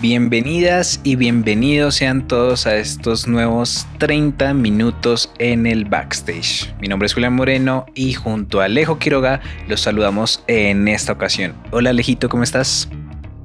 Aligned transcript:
Bienvenidas 0.00 0.98
y 1.04 1.16
bienvenidos 1.16 1.96
sean 1.96 2.26
todos 2.26 2.66
a 2.66 2.76
estos 2.76 3.28
nuevos 3.28 3.86
30 3.98 4.54
minutos 4.54 5.30
en 5.38 5.66
el 5.66 5.84
backstage. 5.84 6.74
Mi 6.80 6.88
nombre 6.88 7.04
es 7.04 7.12
Julián 7.12 7.34
Moreno 7.34 7.84
y 7.94 8.14
junto 8.14 8.62
a 8.62 8.64
Alejo 8.64 8.98
Quiroga 8.98 9.42
los 9.68 9.82
saludamos 9.82 10.42
en 10.46 10.88
esta 10.88 11.12
ocasión. 11.12 11.52
Hola 11.70 11.90
Alejito, 11.90 12.30
¿cómo 12.30 12.44
estás? 12.44 12.88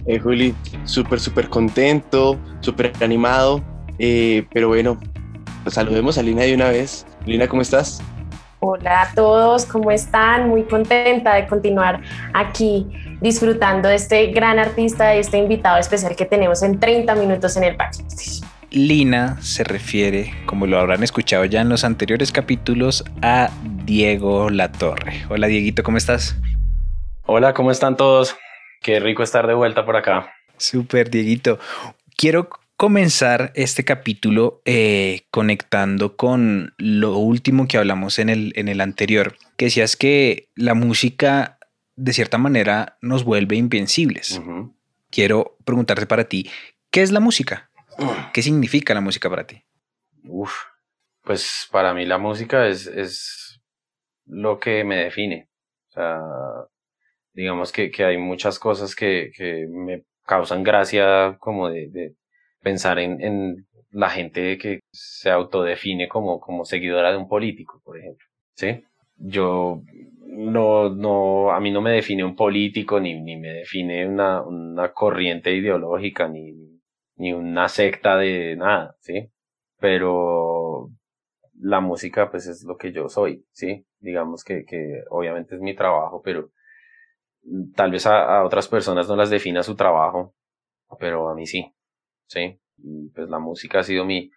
Eh, 0.07 0.17
Juli, 0.17 0.55
súper, 0.85 1.19
súper 1.19 1.49
contento, 1.49 2.39
súper 2.61 2.93
animado. 3.01 3.61
Eh, 3.99 4.45
pero 4.53 4.69
bueno, 4.69 4.97
pues 5.63 5.75
saludemos 5.75 6.17
a 6.17 6.23
Lina 6.23 6.43
de 6.43 6.55
una 6.55 6.69
vez. 6.69 7.05
Lina, 7.25 7.49
¿cómo 7.49 7.63
estás? 7.63 8.01
Hola 8.67 9.03
a 9.03 9.13
todos, 9.13 9.63
¿cómo 9.67 9.91
están? 9.91 10.49
Muy 10.49 10.63
contenta 10.63 11.35
de 11.35 11.45
continuar 11.45 12.01
aquí 12.33 12.87
disfrutando 13.21 13.89
de 13.89 13.93
este 13.93 14.25
gran 14.31 14.57
artista, 14.57 15.09
de 15.09 15.19
este 15.19 15.37
invitado 15.37 15.77
especial 15.77 16.15
que 16.15 16.25
tenemos 16.25 16.63
en 16.63 16.79
30 16.79 17.13
minutos 17.13 17.55
en 17.57 17.65
el 17.65 17.77
backstage. 17.77 18.41
Lina 18.71 19.37
se 19.39 19.63
refiere, 19.63 20.33
como 20.47 20.65
lo 20.65 20.79
habrán 20.79 21.03
escuchado 21.03 21.45
ya 21.45 21.61
en 21.61 21.69
los 21.69 21.83
anteriores 21.83 22.31
capítulos, 22.31 23.05
a 23.21 23.51
Diego 23.85 24.49
Latorre. 24.49 25.25
Hola 25.29 25.45
Dieguito, 25.45 25.83
¿cómo 25.83 25.97
estás? 25.97 26.35
Hola, 27.27 27.53
¿cómo 27.53 27.69
están 27.69 27.95
todos? 27.95 28.35
Qué 28.81 28.99
rico 28.99 29.21
estar 29.21 29.45
de 29.45 29.53
vuelta 29.53 29.85
por 29.85 29.95
acá. 29.95 30.33
Súper, 30.57 31.11
Dieguito. 31.11 31.59
Quiero 32.17 32.49
comenzar 32.77 33.51
este 33.55 33.85
capítulo 33.85 34.61
eh, 34.65 35.27
conectando 35.31 36.17
con 36.17 36.73
lo 36.77 37.17
último 37.17 37.67
que 37.67 37.77
hablamos 37.77 38.19
en 38.19 38.29
el, 38.29 38.53
en 38.55 38.67
el 38.67 38.81
anterior, 38.81 39.37
que 39.57 39.65
decías 39.65 39.95
que 39.95 40.49
la 40.55 40.73
música 40.73 41.57
de 41.95 42.13
cierta 42.13 42.37
manera 42.37 42.97
nos 43.01 43.23
vuelve 43.23 43.55
invencibles. 43.55 44.41
Quiero 45.09 45.57
preguntarte 45.63 46.05
para 46.05 46.25
ti, 46.25 46.49
¿qué 46.91 47.01
es 47.01 47.11
la 47.11 47.21
música? 47.21 47.71
¿Qué 48.33 48.41
significa 48.41 48.93
la 48.93 49.01
música 49.01 49.29
para 49.29 49.47
ti? 49.47 49.63
Uf, 50.23 50.53
pues 51.21 51.69
para 51.71 51.93
mí 51.93 52.05
la 52.05 52.17
música 52.17 52.67
es, 52.67 52.87
es 52.87 53.61
lo 54.25 54.59
que 54.59 54.83
me 54.83 54.97
define. 54.97 55.49
O 55.87 55.91
sea, 55.91 56.19
digamos 57.33 57.71
que, 57.71 57.89
que 57.89 58.03
hay 58.03 58.17
muchas 58.17 58.59
cosas 58.59 58.93
que, 58.93 59.31
que 59.33 59.65
me 59.69 60.03
causan 60.25 60.63
gracia 60.63 61.37
como 61.39 61.69
de 61.69 62.15
pensar 62.65 62.97
en, 62.97 63.21
en 63.21 63.67
la 63.91 64.09
gente 64.09 64.57
que 64.57 64.79
se 64.91 65.29
autodefine 65.29 66.09
como, 66.09 66.39
como 66.39 66.65
seguidora 66.65 67.11
de 67.11 67.17
un 67.17 67.27
político, 67.27 67.79
por 67.85 67.99
ejemplo. 67.99 68.25
¿Sí? 68.55 68.83
Yo 69.17 69.81
no, 70.25 70.89
no, 70.89 71.51
a 71.51 71.59
mí 71.59 71.69
no 71.71 71.81
me 71.81 71.91
define 71.91 72.23
un 72.25 72.35
político, 72.35 72.99
ni, 72.99 73.21
ni 73.21 73.37
me 73.37 73.49
define 73.49 74.07
una, 74.07 74.41
una 74.41 74.91
corriente 74.93 75.53
ideológica, 75.53 76.27
ni, 76.27 76.53
ni 77.17 77.33
una 77.33 77.69
secta 77.69 78.17
de 78.17 78.55
nada, 78.57 78.95
¿sí? 78.99 79.29
Pero 79.79 80.89
la 81.59 81.81
música, 81.81 82.31
pues 82.31 82.47
es 82.47 82.63
lo 82.63 82.77
que 82.77 82.91
yo 82.91 83.09
soy, 83.09 83.45
¿sí? 83.51 83.85
Digamos 83.99 84.43
que, 84.43 84.65
que 84.65 85.03
obviamente 85.11 85.55
es 85.55 85.61
mi 85.61 85.75
trabajo, 85.75 86.21
pero 86.23 86.49
tal 87.75 87.91
vez 87.91 88.07
a, 88.07 88.43
otras 88.43 88.67
personas 88.67 89.07
no 89.07 89.15
las 89.15 89.29
defina 89.29 89.61
su 89.61 89.75
trabajo, 89.75 90.33
pero 90.99 91.29
a 91.29 91.35
mí 91.35 91.45
sí, 91.45 91.71
¿sí? 92.27 92.59
Y 92.77 93.09
pues 93.09 93.29
la 93.29 93.39
música 93.39 93.79
ha 93.79 93.83
sido 93.83 94.05
mi, 94.05 94.31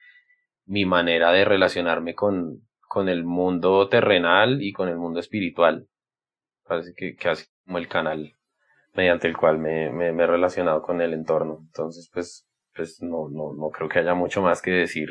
mi 0.66 0.84
manera 0.84 1.32
de 1.32 1.44
relacionarme 1.44 2.14
con, 2.14 2.62
con 2.80 3.08
el 3.08 3.24
mundo 3.24 3.88
terrenal 3.88 4.62
y 4.62 4.72
con 4.72 4.88
el 4.88 4.96
mundo 4.96 5.20
espiritual. 5.20 5.86
Parece 6.64 6.92
que, 6.94 7.16
que 7.16 7.32
como 7.64 7.78
el 7.78 7.88
canal 7.88 8.34
mediante 8.94 9.28
el 9.28 9.36
cual 9.36 9.58
me, 9.58 9.90
me, 9.92 10.12
me, 10.12 10.24
he 10.24 10.26
relacionado 10.26 10.82
con 10.82 11.00
el 11.00 11.14
entorno. 11.14 11.58
Entonces, 11.66 12.10
pues, 12.12 12.46
pues 12.74 13.00
no, 13.00 13.28
no, 13.28 13.52
no 13.54 13.70
creo 13.70 13.88
que 13.88 14.00
haya 14.00 14.14
mucho 14.14 14.42
más 14.42 14.60
que 14.60 14.72
decir 14.72 15.08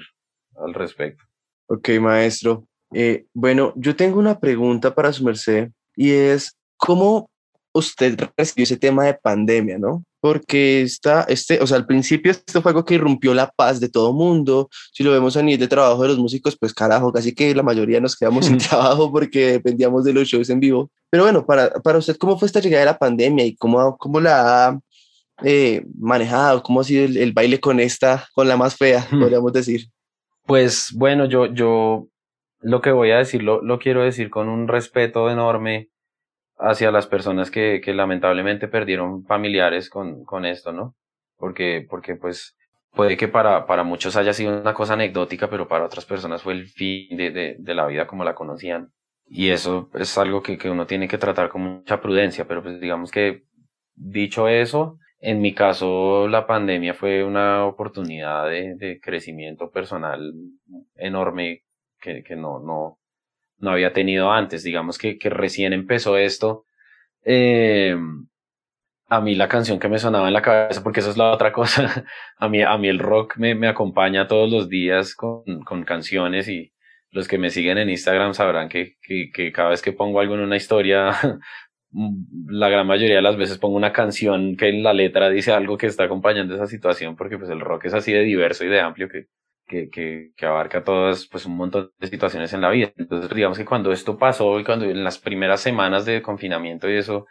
al 0.58 0.74
respecto. 0.74 1.24
Ok, 1.68 1.90
maestro. 2.02 2.68
Eh, 2.94 3.26
bueno, 3.34 3.74
yo 3.76 3.96
tengo 3.96 4.20
una 4.20 4.40
pregunta 4.40 4.94
para 4.94 5.14
su 5.14 5.24
merced 5.24 5.70
y 5.96 6.12
es, 6.12 6.58
¿cómo 6.78 7.30
usted 7.78 8.20
recibió 8.36 8.64
ese 8.64 8.78
tema 8.78 9.06
de 9.06 9.14
pandemia, 9.14 9.78
no? 9.78 10.04
porque 10.20 10.82
está, 10.82 11.26
este, 11.30 11.62
o 11.62 11.68
sea, 11.68 11.78
al 11.78 11.86
principio 11.86 12.32
esto 12.32 12.62
fue 12.62 12.72
algo 12.72 12.84
que 12.84 12.96
irrumpió 12.96 13.34
la 13.34 13.50
paz 13.50 13.80
de 13.80 13.88
todo 13.88 14.14
mundo. 14.14 14.68
Si 14.92 15.04
lo 15.04 15.12
vemos 15.12 15.38
a 15.38 15.42
nivel 15.42 15.60
de 15.60 15.68
trabajo 15.68 16.02
de 16.02 16.10
los 16.10 16.18
músicos, 16.18 16.58
pues 16.60 16.74
carajo, 16.74 17.14
casi 17.14 17.34
que 17.34 17.54
la 17.54 17.64
mayoría 17.64 18.02
nos 18.02 18.16
quedamos 18.16 18.46
sin 18.46 18.58
trabajo 18.58 19.12
porque 19.12 19.54
dependíamos 19.54 20.04
de 20.04 20.14
los 20.14 20.28
shows 20.28 20.50
en 20.50 20.60
vivo. 20.60 20.90
Pero 21.10 21.24
bueno, 21.24 21.46
para, 21.46 21.70
para 21.82 22.00
usted, 22.00 22.18
¿cómo 22.18 22.38
fue 22.38 22.48
esta 22.48 22.60
llegada 22.60 22.82
de 22.82 22.92
la 22.92 22.98
pandemia 22.98 23.46
y 23.46 23.56
cómo, 23.56 23.96
cómo 23.98 24.20
la 24.20 24.68
ha 24.68 24.80
eh, 25.44 25.86
manejado? 25.98 26.64
¿Cómo 26.64 26.82
ha 26.82 26.84
sido 26.84 27.06
el, 27.06 27.18
el, 27.18 27.32
baile 27.32 27.60
con 27.60 27.80
esta, 27.80 28.28
con 28.34 28.48
la 28.48 28.58
más 28.58 28.76
fea, 28.76 29.08
hmm. 29.10 29.20
podríamos 29.20 29.54
decir? 29.54 29.88
Pues 30.46 30.92
bueno, 30.94 31.26
yo, 31.26 31.46
yo 31.54 32.08
lo 32.60 32.82
que 32.82 32.92
voy 32.92 33.12
a 33.12 33.18
decir 33.20 33.44
lo, 33.44 33.62
lo 33.62 33.80
quiero 33.80 34.04
decir 34.04 34.30
con 34.30 34.50
un 34.50 34.68
respeto 34.68 35.30
enorme 35.30 35.90
hacia 36.58 36.92
las 36.92 37.08
personas 37.08 37.52
que, 37.52 37.82
que 37.84 37.94
lamentablemente 37.94 38.68
perdieron 38.68 39.26
familiares 39.26 39.90
con, 39.90 40.24
con 40.26 40.46
esto, 40.46 40.72
¿no? 40.72 40.96
Porque, 41.38 41.86
porque 41.90 42.16
pues 42.16 42.58
puede 42.94 43.16
que 43.16 43.28
para, 43.28 43.66
para 43.66 43.84
muchos 43.84 44.16
haya 44.16 44.34
sido 44.34 44.60
una 44.60 44.74
cosa 44.74 44.94
anecdótica, 44.94 45.50
pero 45.50 45.68
para 45.68 45.86
otras 45.86 46.06
personas 46.06 46.42
fue 46.42 46.54
el 46.54 46.68
fin 46.68 47.16
de, 47.16 47.32
de, 47.32 47.56
de 47.60 47.74
la 47.76 47.86
vida 47.86 48.08
como 48.08 48.24
la 48.24 48.36
conocían. 48.36 48.92
Y 49.30 49.50
eso 49.50 49.90
es 49.94 50.18
algo 50.18 50.42
que, 50.42 50.58
que 50.58 50.70
uno 50.70 50.88
tiene 50.88 51.08
que 51.08 51.18
tratar 51.18 51.50
con 51.50 51.62
mucha 51.62 52.02
prudencia, 52.02 52.48
pero 52.48 52.64
pues 52.64 52.80
digamos 52.80 53.12
que 53.12 53.44
dicho 53.94 54.48
eso, 54.48 54.98
en 55.20 55.42
mi 55.42 55.54
caso 55.54 56.28
la 56.28 56.48
pandemia 56.48 56.94
fue 56.94 57.24
una 57.24 57.66
oportunidad 57.66 58.48
de, 58.50 58.76
de 58.76 59.00
crecimiento 59.00 59.70
personal 59.70 60.34
enorme 60.96 61.64
que, 62.00 62.24
que 62.24 62.36
no, 62.36 62.60
no, 62.60 63.00
no 63.60 63.72
había 63.72 63.94
tenido 63.94 64.32
antes. 64.32 64.64
Digamos 64.64 64.98
que, 64.98 65.18
que 65.18 65.30
recién 65.30 65.74
empezó 65.74 66.18
esto. 66.18 66.66
Eh, 67.24 67.96
a 69.10 69.22
mí 69.22 69.36
la 69.36 69.48
canción 69.48 69.80
que 69.80 69.90
me 69.90 70.00
sonaba 70.00 70.28
en 70.28 70.34
la 70.34 70.42
cabeza, 70.42 70.84
porque 70.84 71.00
eso 71.00 71.10
es 71.10 71.18
la 71.18 71.32
otra 71.32 71.52
cosa, 71.52 72.06
a 72.38 72.50
mí, 72.50 72.62
a 72.62 72.78
mí 72.78 72.88
el 72.88 73.00
rock 73.00 73.38
me, 73.38 73.56
me 73.56 73.68
acompaña 73.68 74.28
todos 74.28 74.52
los 74.52 74.70
días 74.70 75.16
con, 75.16 75.44
con 75.66 75.84
canciones 75.84 76.48
y 76.50 76.74
los 77.12 77.28
que 77.28 77.38
me 77.38 77.50
siguen 77.50 77.78
en 77.78 77.90
Instagram 77.90 78.34
sabrán 78.34 78.70
que, 78.70 78.98
que, 79.02 79.32
que 79.34 79.52
cada 79.52 79.70
vez 79.70 79.82
que 79.82 79.94
pongo 79.94 80.20
algo 80.20 80.36
en 80.36 80.42
una 80.42 80.58
historia, 80.58 81.12
la 82.48 82.70
gran 82.70 82.86
mayoría 82.86 83.16
de 83.16 83.22
las 83.22 83.38
veces 83.38 83.58
pongo 83.58 83.78
una 83.78 83.94
canción 83.94 84.58
que 84.58 84.70
en 84.70 84.84
la 84.84 84.94
letra 84.94 85.30
dice 85.30 85.54
algo 85.54 85.78
que 85.78 85.88
está 85.88 86.04
acompañando 86.04 86.56
esa 86.56 86.68
situación, 86.68 87.16
porque 87.16 87.38
pues 87.38 87.50
el 87.50 87.62
rock 87.62 87.86
es 87.86 87.94
así 87.94 88.12
de 88.12 88.24
diverso 88.24 88.66
y 88.66 88.70
de 88.70 88.82
amplio 88.82 89.08
que, 89.10 89.28
que, 89.68 89.90
que, 89.90 90.32
que, 90.36 90.46
abarca 90.46 90.84
todas, 90.84 91.28
pues 91.28 91.46
un 91.46 91.58
montón 91.58 91.92
de 92.00 92.08
situaciones 92.08 92.54
en 92.54 92.62
la 92.62 92.70
vida. 92.70 92.92
Entonces, 92.98 93.30
digamos 93.34 93.58
que 93.58 93.66
cuando 93.66 93.92
esto 93.92 94.18
pasó 94.18 94.60
y 94.60 94.64
cuando 94.64 94.86
en 94.86 95.04
las 95.04 95.20
primeras 95.20 95.62
semanas 95.62 96.06
de 96.06 96.22
confinamiento 96.22 96.90
y 96.90 96.98
eso, 96.98 97.26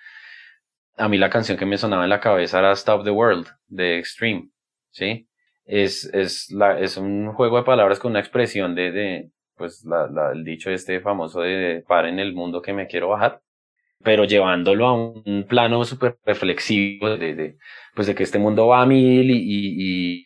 a 0.97 1.09
mí 1.09 1.19
la 1.19 1.31
canción 1.31 1.59
que 1.59 1.67
me 1.67 1.79
sonaba 1.79 2.05
en 2.05 2.11
la 2.11 2.21
cabeza 2.21 2.59
era 2.59 2.73
Stop 2.73 3.05
the 3.05 3.11
World 3.11 3.47
de 3.69 3.99
Extreme, 3.99 4.51
¿sí? 4.91 5.29
Es, 5.65 6.05
es, 6.15 6.51
la, 6.51 6.79
es 6.79 6.97
un 6.97 7.33
juego 7.33 7.57
de 7.59 7.65
palabras 7.65 7.99
con 7.99 8.13
una 8.13 8.21
expresión 8.21 8.75
de, 8.75 8.93
de 8.93 9.31
pues 9.57 9.85
la, 9.85 10.07
la, 10.09 10.33
el 10.33 10.45
dicho 10.45 10.71
este 10.71 11.01
famoso 11.01 11.41
de 11.41 11.85
para 11.89 12.09
en 12.09 12.19
el 12.19 12.35
mundo 12.35 12.63
que 12.63 12.73
me 12.73 12.87
quiero 12.87 13.09
bajar, 13.09 13.41
pero 14.03 14.25
llevándolo 14.25 14.87
a 14.87 14.95
un 14.95 15.47
plano 15.49 15.85
súper 15.85 16.19
reflexivo 16.25 17.17
de, 17.17 17.35
de, 17.35 17.57
pues 17.95 18.07
de 18.07 18.15
que 18.15 18.23
este 18.23 18.39
mundo 18.39 18.69
va 18.69 18.83
a 18.83 18.87
mil 18.87 19.31
y, 19.31 19.39
y, 19.39 20.21
y 20.21 20.25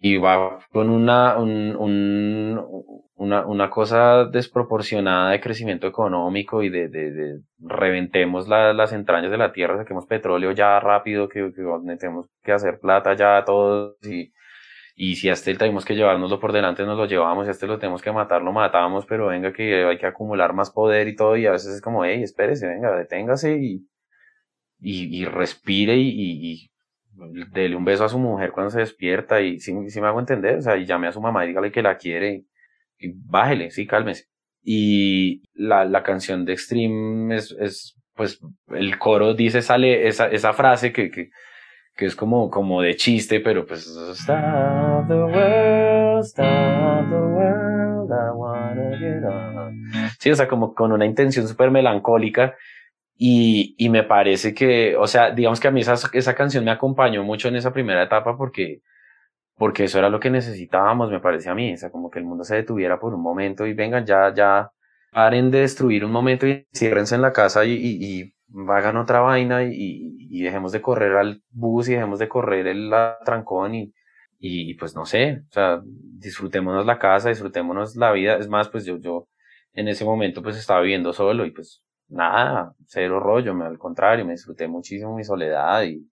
y 0.00 0.16
va 0.18 0.60
con 0.72 0.90
una, 0.90 1.36
un, 1.38 1.74
un, 1.76 2.60
una, 3.16 3.46
una 3.46 3.70
cosa 3.70 4.26
desproporcionada 4.26 5.30
de 5.32 5.40
crecimiento 5.40 5.86
económico 5.88 6.62
y 6.62 6.68
de, 6.68 6.88
de, 6.88 7.10
de 7.10 7.40
reventemos 7.58 8.46
la, 8.48 8.72
las 8.72 8.92
entrañas 8.92 9.30
de 9.30 9.38
la 9.38 9.52
tierra, 9.52 9.76
saquemos 9.76 10.06
petróleo 10.06 10.52
ya 10.52 10.78
rápido, 10.78 11.28
que, 11.28 11.52
que 11.52 11.62
tenemos 11.98 12.26
que 12.42 12.52
hacer 12.52 12.78
plata 12.80 13.14
ya 13.16 13.44
todos 13.44 13.96
y, 14.04 14.32
y 14.94 15.16
si 15.16 15.28
este 15.28 15.54
tenemos 15.56 15.84
que 15.84 15.96
llevárnoslo 15.96 16.38
por 16.38 16.52
delante, 16.52 16.84
nos 16.84 16.96
lo 16.96 17.06
llevamos, 17.06 17.46
si 17.46 17.50
este 17.50 17.66
lo 17.66 17.78
tenemos 17.78 18.02
que 18.02 18.12
matar, 18.12 18.42
lo 18.42 18.52
matamos, 18.52 19.04
pero 19.06 19.26
venga 19.28 19.52
que 19.52 19.84
hay 19.84 19.98
que 19.98 20.06
acumular 20.06 20.52
más 20.54 20.70
poder 20.70 21.08
y 21.08 21.16
todo, 21.16 21.36
y 21.36 21.46
a 21.46 21.52
veces 21.52 21.74
es 21.74 21.80
como, 21.80 22.04
hey, 22.04 22.22
espérese, 22.22 22.68
venga, 22.68 22.96
deténgase 22.96 23.58
y, 23.58 23.88
y, 24.80 25.22
y 25.22 25.24
respire 25.24 25.96
y, 25.96 26.08
y 26.52 26.70
dele 27.52 27.76
un 27.76 27.84
beso 27.84 28.04
a 28.04 28.08
su 28.08 28.18
mujer 28.18 28.52
cuando 28.52 28.70
se 28.70 28.80
despierta 28.80 29.40
y 29.40 29.58
si, 29.60 29.72
me 29.72 30.06
hago 30.06 30.20
entender, 30.20 30.58
o 30.58 30.62
sea, 30.62 30.76
y 30.76 30.86
llame 30.86 31.08
a 31.08 31.12
su 31.12 31.20
mamá 31.20 31.44
y 31.44 31.48
dígale 31.48 31.72
que 31.72 31.82
la 31.82 31.96
quiere 31.96 32.44
y, 32.98 33.12
bájele, 33.26 33.70
sí, 33.70 33.86
cálmese. 33.86 34.26
Y 34.62 35.42
la, 35.54 35.84
la 35.84 36.02
canción 36.02 36.44
de 36.44 36.52
Extreme 36.52 37.36
es, 37.36 37.56
es, 37.58 37.96
pues, 38.14 38.40
el 38.68 38.98
coro 38.98 39.34
dice, 39.34 39.62
sale 39.62 40.08
esa, 40.08 40.26
esa 40.28 40.52
frase 40.52 40.92
que, 40.92 41.10
que, 41.10 41.30
que 41.94 42.06
es 42.06 42.16
como, 42.16 42.50
como 42.50 42.82
de 42.82 42.96
chiste, 42.96 43.40
pero 43.40 43.66
pues, 43.66 43.86
the. 49.54 50.18
Sí, 50.18 50.30
o 50.30 50.34
sea, 50.34 50.48
como 50.48 50.74
con 50.74 50.92
una 50.92 51.06
intención 51.06 51.46
súper 51.46 51.70
melancólica 51.70 52.56
y, 53.20 53.74
y 53.76 53.88
me 53.90 54.04
parece 54.04 54.54
que, 54.54 54.96
o 54.96 55.08
sea, 55.08 55.32
digamos 55.32 55.58
que 55.58 55.66
a 55.68 55.72
mí 55.72 55.80
esa, 55.80 55.94
esa 56.12 56.34
canción 56.36 56.64
me 56.64 56.70
acompañó 56.70 57.24
mucho 57.24 57.48
en 57.48 57.56
esa 57.56 57.72
primera 57.72 58.04
etapa 58.04 58.36
porque, 58.36 58.82
porque 59.56 59.84
eso 59.84 59.98
era 59.98 60.10
lo 60.10 60.20
que 60.20 60.30
necesitábamos, 60.30 61.10
me 61.10 61.20
parece 61.20 61.50
a 61.50 61.54
mí, 61.54 61.74
o 61.74 61.76
sea, 61.76 61.90
como 61.90 62.10
que 62.10 62.20
el 62.20 62.26
mundo 62.26 62.44
se 62.44 62.56
detuviera 62.56 63.00
por 63.00 63.14
un 63.14 63.22
momento 63.22 63.66
y 63.66 63.74
vengan, 63.74 64.06
ya, 64.06 64.32
ya, 64.34 64.70
paren 65.12 65.50
de 65.50 65.60
destruir 65.62 66.04
un 66.04 66.12
momento 66.12 66.46
y 66.46 66.66
ciérrense 66.72 67.16
en 67.16 67.22
la 67.22 67.32
casa 67.32 67.64
y, 67.64 67.72
y, 67.74 68.34
hagan 68.70 68.96
otra 68.96 69.20
vaina 69.20 69.64
y, 69.64 69.72
y, 70.30 70.42
dejemos 70.42 70.72
de 70.72 70.80
correr 70.80 71.16
al 71.16 71.42
bus 71.50 71.88
y 71.88 71.94
dejemos 71.94 72.18
de 72.20 72.28
correr 72.28 72.66
el 72.68 72.90
trancón 73.24 73.74
y, 73.74 73.92
y 74.38 74.74
pues 74.74 74.94
no 74.94 75.04
sé, 75.06 75.42
o 75.50 75.52
sea, 75.52 75.82
disfrutémonos 75.84 76.86
la 76.86 76.98
casa, 76.98 77.30
disfrutémonos 77.30 77.96
la 77.96 78.12
vida, 78.12 78.36
es 78.38 78.48
más, 78.48 78.68
pues 78.68 78.84
yo, 78.84 78.98
yo 78.98 79.28
en 79.72 79.88
ese 79.88 80.04
momento 80.04 80.42
pues 80.42 80.56
estaba 80.56 80.80
viviendo 80.80 81.12
solo 81.12 81.44
y 81.46 81.50
pues 81.50 81.82
nada, 82.08 82.74
cero 82.86 83.20
rollo, 83.20 83.52
al 83.62 83.78
contrario, 83.78 84.24
me 84.24 84.32
disfruté 84.32 84.68
muchísimo 84.68 85.14
mi 85.16 85.24
soledad 85.24 85.82
y, 85.84 86.08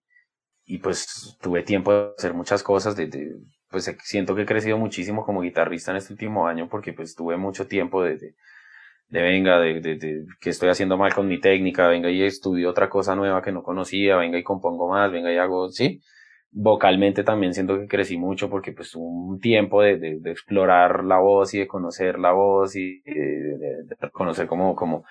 y 0.65 0.77
pues 0.79 1.37
tuve 1.41 1.63
tiempo 1.63 1.93
de 1.93 2.11
hacer 2.17 2.33
muchas 2.33 2.63
cosas, 2.63 2.95
de, 2.95 3.07
de, 3.07 3.35
pues 3.69 3.95
siento 4.03 4.35
que 4.35 4.43
he 4.43 4.45
crecido 4.45 4.77
muchísimo 4.77 5.25
como 5.25 5.41
guitarrista 5.41 5.91
en 5.91 5.97
este 5.97 6.13
último 6.13 6.47
año 6.47 6.67
porque 6.69 6.93
pues 6.93 7.15
tuve 7.15 7.37
mucho 7.37 7.67
tiempo 7.67 8.03
de, 8.03 8.17
de, 8.17 8.35
de 9.09 9.21
venga, 9.21 9.59
de, 9.59 9.81
de, 9.81 10.25
que 10.39 10.49
estoy 10.49 10.69
haciendo 10.69 10.97
mal 10.97 11.13
con 11.13 11.27
mi 11.27 11.39
técnica, 11.39 11.87
venga 11.87 12.09
y 12.09 12.23
estudio 12.23 12.69
otra 12.69 12.89
cosa 12.89 13.15
nueva 13.15 13.41
que 13.41 13.51
no 13.51 13.63
conocía, 13.63 14.17
venga 14.17 14.37
y 14.37 14.43
compongo 14.43 14.89
más, 14.89 15.11
venga 15.11 15.31
y 15.33 15.37
hago, 15.37 15.69
sí. 15.69 16.01
Vocalmente 16.51 17.23
también 17.23 17.53
siento 17.53 17.77
que 17.77 17.87
crecí 17.87 18.17
mucho 18.17 18.49
porque 18.49 18.71
pues 18.71 18.91
tuve 18.91 19.05
un 19.05 19.39
tiempo 19.39 19.81
de, 19.81 20.19
explorar 20.25 21.03
la 21.03 21.19
voz 21.19 21.53
y 21.53 21.59
de 21.59 21.67
conocer 21.67 22.19
la 22.19 22.31
voz 22.31 22.75
y 22.75 23.01
de, 23.01 23.83
de 23.83 24.11
conocer 24.11 24.47
como, 24.47 24.75
como 24.75 25.05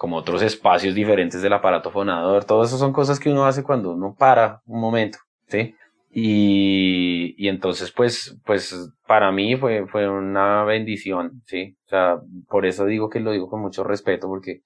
como 0.00 0.16
otros 0.16 0.40
espacios 0.40 0.94
diferentes 0.94 1.42
del 1.42 1.52
aparato 1.52 1.90
fonador. 1.90 2.46
Todo 2.46 2.64
eso 2.64 2.78
son 2.78 2.90
cosas 2.90 3.20
que 3.20 3.28
uno 3.28 3.44
hace 3.44 3.62
cuando 3.62 3.92
uno 3.92 4.16
para 4.18 4.62
un 4.64 4.80
momento, 4.80 5.18
¿sí? 5.46 5.74
Y, 6.10 7.34
y 7.36 7.48
entonces, 7.48 7.92
pues, 7.92 8.34
pues, 8.46 8.74
para 9.06 9.30
mí 9.30 9.56
fue, 9.56 9.86
fue 9.88 10.08
una 10.08 10.64
bendición, 10.64 11.42
¿sí? 11.44 11.76
O 11.84 11.88
sea, 11.90 12.18
por 12.48 12.64
eso 12.64 12.86
digo 12.86 13.10
que 13.10 13.20
lo 13.20 13.32
digo 13.32 13.50
con 13.50 13.60
mucho 13.60 13.84
respeto, 13.84 14.26
porque, 14.26 14.62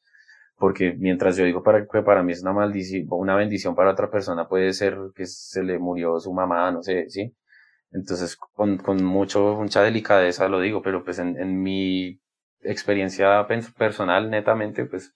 porque 0.57 0.95
mientras 0.97 1.37
yo 1.37 1.45
digo 1.45 1.65
para, 1.65 1.85
que 1.85 2.03
para 2.03 2.23
mí 2.23 2.31
es 2.31 2.43
una 2.43 2.53
maldición, 2.53 3.07
una 3.11 3.35
bendición 3.35 3.75
para 3.75 3.91
otra 3.91 4.13
persona 4.13 4.47
puede 4.47 4.73
ser 4.73 4.97
que 5.17 5.27
se 5.27 5.65
le 5.65 5.81
murió 5.81 6.21
su 6.21 6.33
mamá, 6.33 6.71
no 6.71 6.81
sé, 6.85 7.11
¿sí? 7.11 7.35
Entonces, 7.91 8.37
con, 8.37 8.79
con 8.79 9.03
mucho, 9.05 9.57
mucha 9.61 9.83
delicadeza 9.83 10.49
lo 10.49 10.61
digo, 10.61 10.81
pero 10.81 11.03
pues 11.03 11.19
en, 11.19 11.37
en 11.41 11.61
mi 11.61 12.21
experiencia 12.63 13.45
personal, 13.77 14.31
netamente, 14.31 14.85
pues, 14.87 15.13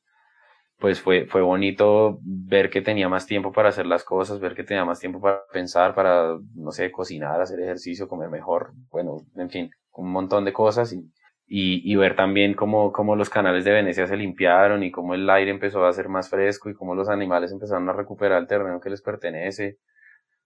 pues 0.78 1.00
fue, 1.00 1.26
fue 1.26 1.42
bonito 1.42 2.18
ver 2.22 2.70
que 2.70 2.82
tenía 2.82 3.08
más 3.08 3.26
tiempo 3.26 3.52
para 3.52 3.70
hacer 3.70 3.86
las 3.86 4.04
cosas, 4.04 4.40
ver 4.40 4.54
que 4.54 4.64
tenía 4.64 4.84
más 4.84 5.00
tiempo 5.00 5.20
para 5.20 5.40
pensar, 5.52 5.94
para, 5.94 6.36
no 6.54 6.70
sé, 6.70 6.90
cocinar, 6.92 7.40
hacer 7.40 7.60
ejercicio, 7.60 8.08
comer 8.08 8.30
mejor, 8.30 8.72
bueno, 8.90 9.18
en 9.36 9.50
fin, 9.50 9.70
un 9.92 10.10
montón 10.12 10.44
de 10.44 10.52
cosas 10.52 10.92
y, 10.92 10.98
y, 11.46 11.92
y 11.92 11.96
ver 11.96 12.14
también 12.14 12.54
cómo, 12.54 12.92
cómo 12.92 13.16
los 13.16 13.28
canales 13.30 13.64
de 13.64 13.72
Venecia 13.72 14.06
se 14.06 14.16
limpiaron 14.16 14.84
y 14.84 14.92
cómo 14.92 15.14
el 15.14 15.28
aire 15.28 15.50
empezó 15.50 15.84
a 15.84 15.92
ser 15.92 16.08
más 16.08 16.28
fresco 16.30 16.70
y 16.70 16.74
cómo 16.74 16.94
los 16.94 17.08
animales 17.08 17.50
empezaron 17.50 17.88
a 17.88 17.92
recuperar 17.92 18.40
el 18.40 18.46
terreno 18.46 18.80
que 18.80 18.90
les 18.90 19.02
pertenece. 19.02 19.78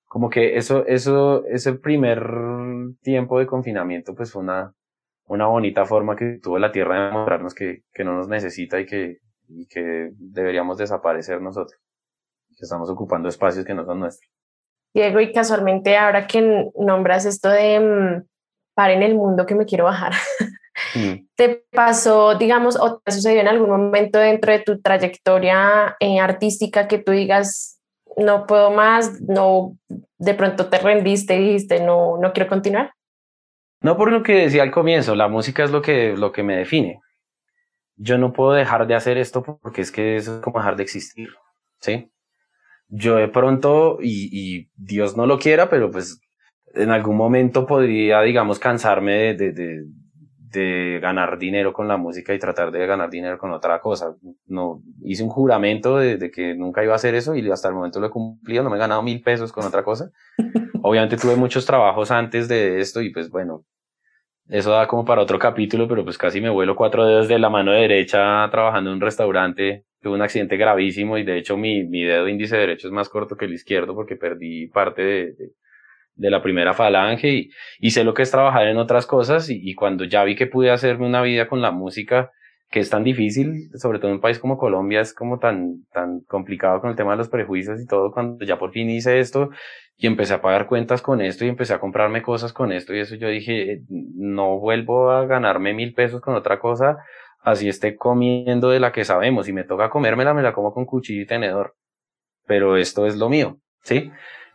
Como 0.07 0.31
que 0.31 0.57
eso, 0.57 0.87
eso, 0.87 1.45
ese 1.47 1.75
primer 1.75 2.23
tiempo 3.03 3.39
de 3.39 3.47
confinamiento, 3.47 4.15
pues 4.15 4.33
fue 4.33 4.43
una, 4.43 4.73
una 5.27 5.47
bonita 5.47 5.85
forma 5.87 6.17
que 6.17 6.39
tuvo 6.43 6.59
la 6.59 6.73
Tierra 6.73 7.07
de 7.07 7.13
mostrarnos 7.13 7.55
que, 7.55 7.83
que 7.93 8.05
no 8.05 8.15
nos 8.15 8.29
necesita 8.29 8.81
y 8.81 8.87
que, 8.87 9.19
y 9.55 9.67
que 9.67 10.11
deberíamos 10.15 10.79
desaparecer 10.79 11.41
nosotros, 11.41 11.79
que 12.49 12.65
estamos 12.65 12.89
ocupando 12.91 13.29
espacios 13.29 13.65
que 13.65 13.75
no 13.75 13.85
son 13.85 14.01
nuestros. 14.01 14.31
Diego, 14.95 15.21
y 15.21 15.33
casualmente 15.33 15.97
ahora 15.97 16.27
que 16.27 16.71
nombras 16.77 17.25
esto 17.25 17.49
de 17.49 17.81
mm, 17.81 18.27
para 18.75 18.93
en 18.93 19.03
el 19.03 19.15
mundo 19.15 19.47
que 19.47 19.55
me 19.55 19.65
quiero 19.65 19.85
bajar, 19.85 20.13
mm. 20.95 21.27
¿te 21.35 21.65
pasó, 21.71 22.37
digamos, 22.37 22.77
o 22.79 22.99
te 22.99 23.13
sucedió 23.13 23.41
en 23.41 23.49
algún 23.49 23.71
momento 23.71 24.19
dentro 24.19 24.53
de 24.53 24.61
tu 24.61 24.81
trayectoria 24.81 25.97
eh, 26.01 26.21
artística 26.21 26.89
que 26.89 26.99
tú 26.99 27.13
digas, 27.13 27.81
no 28.17 28.47
puedo 28.47 28.71
más, 28.71 29.21
no, 29.23 29.77
de 30.19 30.35
pronto 30.35 30.67
te 30.67 30.79
rendiste 30.79 31.37
y 31.37 31.47
dijiste, 31.47 31.81
no, 31.81 32.19
no 32.19 32.33
quiero 32.33 32.49
continuar? 32.49 32.93
No 33.81 33.97
por 33.97 34.13
lo 34.13 34.23
que 34.23 34.35
decía 34.35 34.63
al 34.63 34.71
comienzo, 34.71 35.17
la 35.17 35.29
música 35.29 35.65
es 35.65 35.71
lo 35.71 35.83
que, 35.83 36.15
lo 36.17 36.31
que 36.31 36.43
me 36.43 36.57
define 36.57 37.01
yo 37.97 38.19
no 38.19 38.33
puedo 38.33 38.53
dejar 38.53 38.87
de 38.87 38.95
hacer 38.95 39.19
esto 39.19 39.43
porque 39.43 39.81
es 39.81 39.91
que 39.91 40.17
eso 40.17 40.37
es 40.37 40.41
como 40.41 40.59
dejar 40.59 40.77
de 40.77 40.83
existir, 40.83 41.31
¿sí? 41.81 42.11
Yo 42.89 43.17
de 43.17 43.29
pronto, 43.29 43.99
y, 44.01 44.29
y 44.33 44.71
Dios 44.77 45.17
no 45.17 45.27
lo 45.27 45.39
quiera, 45.39 45.71
pero 45.71 45.91
pues 45.91 46.21
en 46.75 46.91
algún 46.91 47.17
momento 47.17 47.67
podría, 47.67 48.21
digamos, 48.23 48.59
cansarme 48.59 49.35
de, 49.35 49.53
de, 49.53 49.85
de, 50.37 50.99
ganar 51.01 51.39
dinero 51.39 51.73
con 51.73 51.89
la 51.89 51.97
música 51.97 52.35
y 52.35 52.39
tratar 52.39 52.71
de 52.71 52.87
ganar 52.87 53.11
dinero 53.11 53.39
con 53.39 53.53
otra 53.53 53.81
cosa. 53.81 54.15
No, 54.47 54.83
hice 55.05 55.23
un 55.23 55.31
juramento 55.31 55.97
de, 55.97 56.17
de, 56.17 56.31
que 56.31 56.55
nunca 56.55 56.83
iba 56.83 56.93
a 56.93 56.97
hacer 56.97 57.15
eso 57.15 57.35
y 57.35 57.51
hasta 57.51 57.69
el 57.69 57.75
momento 57.75 58.01
lo 58.01 58.07
he 58.07 58.11
cumplido, 58.11 58.63
no 58.63 58.71
me 58.71 58.77
he 58.77 58.81
ganado 58.81 59.03
mil 59.03 59.23
pesos 59.23 59.53
con 59.53 59.65
otra 59.65 59.83
cosa. 59.85 60.11
Obviamente 60.83 61.17
tuve 61.17 61.37
muchos 61.37 61.65
trabajos 61.65 62.11
antes 62.11 62.49
de 62.49 62.81
esto 62.81 63.01
y 63.01 63.11
pues 63.11 63.31
bueno, 63.31 63.65
eso 64.49 64.73
da 64.73 64.87
como 64.87 65.05
para 65.05 65.23
otro 65.23 65.39
capítulo, 65.39 65.89
pero 65.89 66.05
pues 66.05 66.19
casi 66.19 66.41
me 66.41 66.51
vuelo 66.51 66.77
cuatro 66.77 67.07
dedos 67.07 67.29
de 67.29 67.39
la 67.39 67.49
mano 67.51 67.73
derecha 67.73 68.49
trabajando 68.51 68.91
en 68.91 68.97
un 68.97 69.01
restaurante. 69.01 69.85
Tuve 70.01 70.15
un 70.15 70.23
accidente 70.23 70.57
gravísimo 70.57 71.17
y 71.17 71.25
de 71.25 71.39
hecho 71.39 71.57
mi, 71.57 71.85
mi 71.85 72.03
dedo 72.03 72.29
índice 72.29 72.57
derecho 72.57 72.89
es 72.89 72.93
más 72.93 73.09
corto 73.09 73.37
que 73.37 73.45
el 73.45 73.55
izquierdo 73.55 73.95
porque 73.95 74.17
perdí 74.17 74.67
parte 74.67 75.03
de, 75.03 75.35
de, 76.17 76.31
la 76.31 76.43
primera 76.43 76.75
falange 76.75 77.29
y, 77.29 77.51
y, 77.79 77.91
sé 77.93 78.03
lo 78.05 78.13
que 78.15 78.23
es 78.23 78.31
trabajar 78.31 78.67
en 78.67 78.79
otras 78.79 79.07
cosas 79.07 79.49
y, 79.49 79.61
y 79.63 79.75
cuando 79.75 80.05
ya 80.05 80.25
vi 80.25 80.35
que 80.35 80.47
pude 80.49 80.71
hacerme 80.71 81.07
una 81.07 81.23
vida 81.23 81.47
con 81.49 81.63
la 81.63 81.71
música, 81.71 82.33
que 82.73 82.81
es 82.81 82.89
tan 82.89 83.05
difícil, 83.05 83.71
sobre 83.75 83.99
todo 83.99 84.09
en 84.09 84.15
un 84.15 84.21
país 84.21 84.39
como 84.39 84.57
Colombia, 84.57 85.03
es 85.03 85.13
como 85.13 85.39
tan, 85.39 85.85
tan 85.93 86.21
complicado 86.21 86.81
con 86.81 86.89
el 86.89 86.97
tema 86.97 87.13
de 87.13 87.19
los 87.19 87.29
prejuicios 87.29 87.79
y 87.81 87.87
todo, 87.87 88.11
cuando 88.11 88.45
ya 88.47 88.59
por 88.59 88.73
fin 88.73 88.89
hice 88.89 89.21
esto 89.21 89.51
y 89.99 90.07
empecé 90.07 90.33
a 90.33 90.41
pagar 90.41 90.67
cuentas 90.67 91.03
con 91.03 91.21
esto 91.21 91.45
y 91.45 91.49
empecé 91.49 91.75
a 91.75 91.79
comprarme 91.81 92.23
cosas 92.23 92.55
con 92.55 92.73
esto 92.73 92.95
y 92.95 93.01
eso 93.01 93.15
yo 93.17 93.29
dije, 93.29 93.83
no 93.89 94.59
vuelvo 94.59 95.11
a 95.11 95.27
ganarme 95.27 95.75
mil 95.75 95.93
pesos 95.93 96.23
con 96.23 96.35
otra 96.35 96.59
cosa, 96.59 96.97
así 97.43 97.69
esté 97.69 97.95
comiendo 97.95 98.71
de 98.71 98.81
la 98.81 98.91
que 98.91 99.05
sabemos 99.05 99.49
y 99.49 99.53
me 99.53 99.65
toca 99.65 99.91
comérmela, 99.91 100.33
me 100.33 100.43
la 100.43 100.55
como 100.55 100.73
con 100.73 100.87
cuchillo 100.87 101.23
y 101.23 101.27
tenedor, 101.27 101.75
pero 102.47 102.79
esto 102.79 103.07
es 103.07 103.17
lo 103.17 103.29
mío, 103.29 103.59
¿sí? 103.83 104.11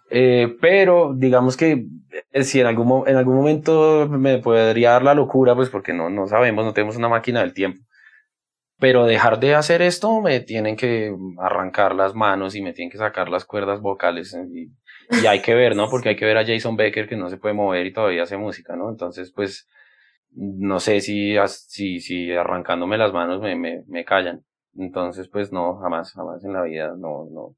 Eh, 0.09 0.55
pero 0.59 1.13
digamos 1.15 1.55
que 1.55 1.85
eh, 2.31 2.43
si 2.43 2.61
en 2.61 2.65
algún, 2.65 3.07
en 3.07 3.17
algún 3.17 3.35
momento 3.35 4.07
me 4.09 4.39
podría 4.39 4.93
dar 4.93 5.03
la 5.03 5.13
locura, 5.13 5.53
pues 5.53 5.69
porque 5.69 5.93
no, 5.93 6.09
no 6.09 6.25
sabemos, 6.25 6.65
no 6.65 6.73
tenemos 6.73 6.97
una 6.97 7.09
máquina 7.09 7.41
del 7.41 7.53
tiempo 7.53 7.86
pero 8.79 9.05
dejar 9.05 9.39
de 9.39 9.55
hacer 9.55 9.81
esto 9.81 10.21
me 10.21 10.39
tienen 10.39 10.75
que 10.75 11.15
arrancar 11.39 11.95
las 11.95 12.13
manos 12.13 12.55
y 12.55 12.61
me 12.61 12.73
tienen 12.73 12.91
que 12.91 12.97
sacar 12.97 13.29
las 13.29 13.45
cuerdas 13.45 13.81
vocales 13.81 14.37
y, 14.53 14.71
y, 15.21 15.25
hay 15.25 15.41
que 15.41 15.55
ver, 15.55 15.75
¿no? 15.75 15.87
Porque 15.89 16.09
hay 16.09 16.15
que 16.15 16.25
ver 16.25 16.37
a 16.37 16.45
Jason 16.45 16.75
Becker 16.75 17.07
que 17.07 17.15
no 17.15 17.29
se 17.29 17.37
puede 17.37 17.55
mover 17.55 17.85
y 17.85 17.93
todavía 17.93 18.23
hace 18.23 18.37
música, 18.37 18.75
¿no? 18.75 18.89
Entonces, 18.89 19.31
pues, 19.31 19.67
no 20.31 20.79
sé 20.79 21.01
si, 21.01 21.35
si, 21.47 21.99
si 21.99 22.31
arrancándome 22.31 22.97
las 22.97 23.13
manos 23.13 23.41
me, 23.41 23.55
me, 23.55 23.83
me 23.87 24.05
callan. 24.05 24.43
Entonces, 24.75 25.27
pues 25.27 25.51
no, 25.51 25.77
jamás, 25.77 26.13
jamás 26.13 26.43
en 26.43 26.53
la 26.53 26.61
vida, 26.61 26.93
no, 26.95 27.27
no, 27.31 27.55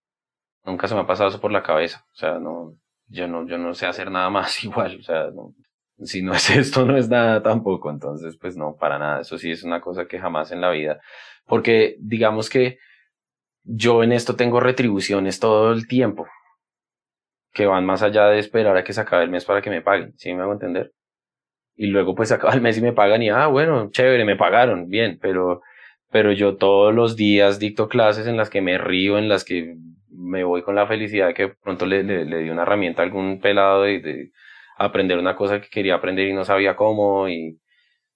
nunca 0.63 0.87
se 0.87 0.95
me 0.95 1.01
ha 1.01 1.07
pasado 1.07 1.29
eso 1.29 1.41
por 1.41 1.51
la 1.51 1.63
cabeza. 1.63 2.05
O 2.13 2.15
sea, 2.15 2.39
no, 2.39 2.75
yo 3.07 3.27
no, 3.27 3.45
yo 3.45 3.57
no 3.57 3.73
sé 3.73 3.87
hacer 3.87 4.09
nada 4.09 4.29
más 4.29 4.63
igual, 4.63 4.97
o 4.99 5.03
sea, 5.03 5.29
no, 5.31 5.53
si 6.03 6.21
no 6.21 6.33
es 6.33 6.49
esto, 6.51 6.85
no 6.85 6.97
es 6.97 7.09
nada 7.09 7.41
tampoco. 7.41 7.89
Entonces, 7.89 8.37
pues 8.37 8.57
no, 8.57 8.75
para 8.79 8.99
nada. 8.99 9.21
Eso 9.21 9.37
sí 9.37 9.51
es 9.51 9.63
una 9.63 9.81
cosa 9.81 10.07
que 10.07 10.19
jamás 10.19 10.51
en 10.51 10.61
la 10.61 10.71
vida. 10.71 10.99
Porque 11.45 11.95
digamos 11.99 12.49
que 12.49 12.79
yo 13.63 14.03
en 14.03 14.11
esto 14.11 14.35
tengo 14.35 14.59
retribuciones 14.59 15.39
todo 15.39 15.71
el 15.71 15.87
tiempo 15.87 16.27
que 17.53 17.65
van 17.65 17.85
más 17.85 18.03
allá 18.03 18.27
de 18.27 18.39
esperar 18.39 18.77
a 18.77 18.83
que 18.83 18.93
se 18.93 19.01
acabe 19.01 19.23
el 19.23 19.29
mes 19.31 19.45
para 19.45 19.61
que 19.61 19.69
me 19.69 19.81
paguen. 19.81 20.13
¿Sí 20.17 20.33
me 20.33 20.43
hago 20.43 20.53
entender? 20.53 20.91
Y 21.75 21.87
luego 21.87 22.15
pues 22.15 22.29
se 22.29 22.35
acaba 22.35 22.53
el 22.53 22.61
mes 22.61 22.77
y 22.77 22.81
me 22.81 22.93
pagan 22.93 23.21
y, 23.21 23.29
ah, 23.29 23.47
bueno, 23.47 23.89
chévere, 23.91 24.25
me 24.25 24.35
pagaron, 24.35 24.89
bien, 24.89 25.17
pero, 25.21 25.61
pero 26.11 26.31
yo 26.31 26.57
todos 26.57 26.93
los 26.93 27.15
días 27.15 27.59
dicto 27.59 27.89
clases 27.89 28.27
en 28.27 28.37
las 28.37 28.49
que 28.49 28.61
me 28.61 28.77
río, 28.77 29.17
en 29.17 29.29
las 29.29 29.43
que 29.43 29.75
me 30.09 30.43
voy 30.43 30.61
con 30.63 30.75
la 30.75 30.87
felicidad 30.87 31.27
de 31.27 31.33
que 31.33 31.47
pronto 31.49 31.85
le, 31.85 32.03
le, 32.03 32.25
le 32.25 32.39
di 32.39 32.49
una 32.49 32.63
herramienta 32.63 33.01
a 33.01 33.05
algún 33.05 33.39
pelado 33.39 33.83
de, 33.83 33.99
de, 33.99 34.31
aprender 34.79 35.17
una 35.19 35.35
cosa 35.35 35.61
que 35.61 35.69
quería 35.69 35.95
aprender 35.95 36.27
y 36.27 36.33
no 36.33 36.45
sabía 36.45 36.75
cómo 36.75 37.29
y 37.29 37.59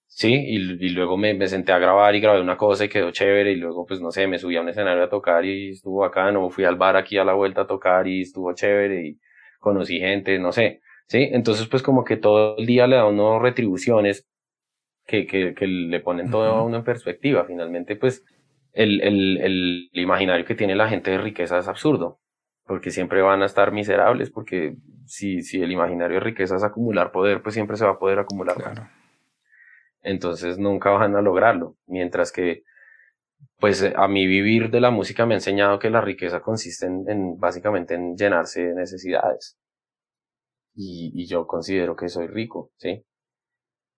sí, 0.06 0.32
y, 0.34 0.56
y 0.86 0.90
luego 0.90 1.16
me, 1.16 1.34
me, 1.34 1.48
senté 1.48 1.72
a 1.72 1.78
grabar 1.78 2.14
y 2.14 2.20
grabé 2.20 2.40
una 2.40 2.56
cosa 2.56 2.84
y 2.84 2.88
quedó 2.88 3.10
chévere 3.12 3.52
y 3.52 3.56
luego 3.56 3.86
pues 3.86 4.00
no 4.00 4.10
sé, 4.10 4.26
me 4.26 4.38
subí 4.38 4.56
a 4.56 4.62
un 4.62 4.68
escenario 4.70 5.04
a 5.04 5.08
tocar 5.10 5.44
y 5.44 5.70
estuvo 5.70 6.00
bacano, 6.00 6.50
fui 6.50 6.64
al 6.64 6.76
bar 6.76 6.96
aquí 6.96 7.18
a 7.18 7.24
la 7.24 7.34
vuelta 7.34 7.62
a 7.62 7.66
tocar 7.66 8.08
y 8.08 8.22
estuvo 8.22 8.54
chévere 8.54 9.06
y 9.06 9.20
conocí 9.60 9.98
gente, 10.00 10.38
no 10.38 10.52
sé, 10.52 10.80
sí, 11.08 11.28
entonces 11.32 11.66
pues 11.68 11.82
como 11.82 12.04
que 12.04 12.16
todo 12.16 12.56
el 12.58 12.66
día 12.66 12.86
le 12.86 12.96
da 12.96 13.06
uno 13.06 13.38
retribuciones 13.38 14.26
que, 15.06 15.26
que, 15.26 15.54
que 15.54 15.66
le 15.66 16.00
ponen 16.00 16.30
todo 16.30 16.46
a 16.46 16.62
uno 16.64 16.78
en 16.78 16.84
perspectiva, 16.84 17.44
finalmente 17.46 17.96
pues 17.96 18.24
el, 18.72 19.00
el, 19.02 19.38
el 19.38 19.90
imaginario 19.92 20.46
que 20.46 20.54
tiene 20.54 20.74
la 20.76 20.88
gente 20.88 21.10
de 21.10 21.18
riqueza 21.18 21.58
es 21.58 21.68
absurdo, 21.68 22.20
porque 22.66 22.90
siempre 22.90 23.22
van 23.22 23.42
a 23.42 23.46
estar 23.46 23.72
miserables, 23.72 24.30
porque 24.30 24.76
si, 25.06 25.42
si 25.42 25.62
el 25.62 25.72
imaginario 25.72 26.16
de 26.16 26.24
riqueza 26.24 26.56
es 26.56 26.62
acumular 26.62 27.12
poder, 27.12 27.42
pues 27.42 27.54
siempre 27.54 27.76
se 27.76 27.84
va 27.84 27.92
a 27.92 27.98
poder 27.98 28.18
acumular. 28.18 28.56
Claro. 28.56 28.88
Entonces 30.02 30.58
nunca 30.58 30.90
van 30.90 31.16
a 31.16 31.22
lograrlo, 31.22 31.76
mientras 31.86 32.32
que 32.32 32.64
pues 33.58 33.84
a 33.96 34.08
mi 34.08 34.26
vivir 34.26 34.70
de 34.70 34.80
la 34.80 34.90
música 34.90 35.26
me 35.26 35.34
ha 35.34 35.36
enseñado 35.36 35.78
que 35.78 35.90
la 35.90 36.00
riqueza 36.00 36.40
consiste 36.40 36.86
en, 36.86 37.04
en 37.08 37.38
básicamente 37.38 37.94
en 37.94 38.16
llenarse 38.16 38.62
de 38.62 38.74
necesidades. 38.74 39.58
Y, 40.74 41.12
y, 41.14 41.26
yo 41.26 41.46
considero 41.46 41.94
que 41.94 42.08
soy 42.08 42.26
rico, 42.26 42.72
¿sí? 42.78 43.04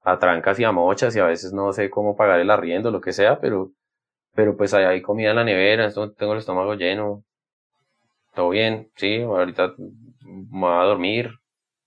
A 0.02 0.18
trancas 0.18 0.60
y 0.60 0.64
a 0.64 0.72
mochas 0.72 1.16
y 1.16 1.20
a 1.20 1.24
veces 1.24 1.52
no 1.52 1.72
sé 1.72 1.88
cómo 1.88 2.16
pagar 2.16 2.38
el 2.38 2.50
arriendo, 2.50 2.90
lo 2.90 3.00
que 3.00 3.12
sea, 3.12 3.40
pero 3.40 3.72
pero 4.36 4.56
pues 4.56 4.74
ahí 4.74 4.84
hay 4.84 5.02
comida 5.02 5.30
en 5.30 5.36
la 5.36 5.44
nevera, 5.44 5.90
tengo 5.92 6.34
el 6.34 6.38
estómago 6.38 6.74
lleno, 6.74 7.24
todo 8.36 8.50
bien, 8.50 8.90
sí, 8.96 9.22
ahorita 9.22 9.74
me 9.78 10.60
voy 10.60 10.72
a 10.72 10.84
dormir, 10.84 11.30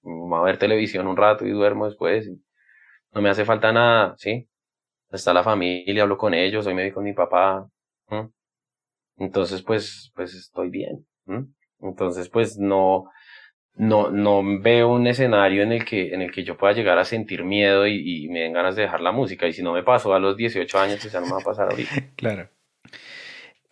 me 0.02 0.28
voy 0.28 0.40
a 0.40 0.44
ver 0.44 0.58
televisión 0.58 1.08
un 1.08 1.16
rato 1.16 1.46
y 1.46 1.52
duermo 1.52 1.86
después, 1.86 2.30
no 3.14 3.22
me 3.22 3.30
hace 3.30 3.46
falta 3.46 3.72
nada, 3.72 4.16
sí, 4.18 4.50
está 5.12 5.32
la 5.32 5.44
familia, 5.44 6.04
hablo 6.04 6.18
con 6.18 6.34
ellos, 6.34 6.68
hoy 6.68 6.74
me 6.74 6.84
vi 6.84 6.92
con 6.92 7.06
mi 7.06 7.14
papá, 7.14 7.70
entonces 9.18 9.62
pues, 9.62 10.12
pues 10.16 10.34
estoy 10.34 10.70
bien, 10.70 11.06
entonces 11.80 12.28
pues 12.30 12.58
no, 12.58 13.06
no, 13.76 14.10
no 14.10 14.42
veo 14.60 14.90
un 14.90 15.06
escenario 15.06 15.64
en 15.64 15.72
el 15.72 15.86
que, 15.86 16.14
en 16.14 16.22
el 16.22 16.32
que 16.32 16.44
yo 16.44 16.58
pueda 16.58 16.74
llegar 16.74 16.98
a 16.98 17.06
sentir 17.06 17.44
miedo 17.44 17.88
y, 17.88 18.26
y 18.26 18.28
me 18.28 18.40
den 18.42 18.54
ganas 18.54 18.76
de 18.76 18.82
dejar 18.82 19.00
la 19.00 19.14
música. 19.14 19.48
Y 19.48 19.54
si 19.54 19.64
no 19.64 19.72
me 19.72 19.84
pasó 19.84 20.14
a 20.14 20.20
los 20.20 20.36
18 20.36 20.80
años, 20.80 21.02
ya 21.02 21.20
no 21.22 21.28
me 21.28 21.32
va 21.34 21.40
a 21.40 21.44
pasar 21.46 21.70
ahorita. 21.70 21.96
claro. 22.18 22.50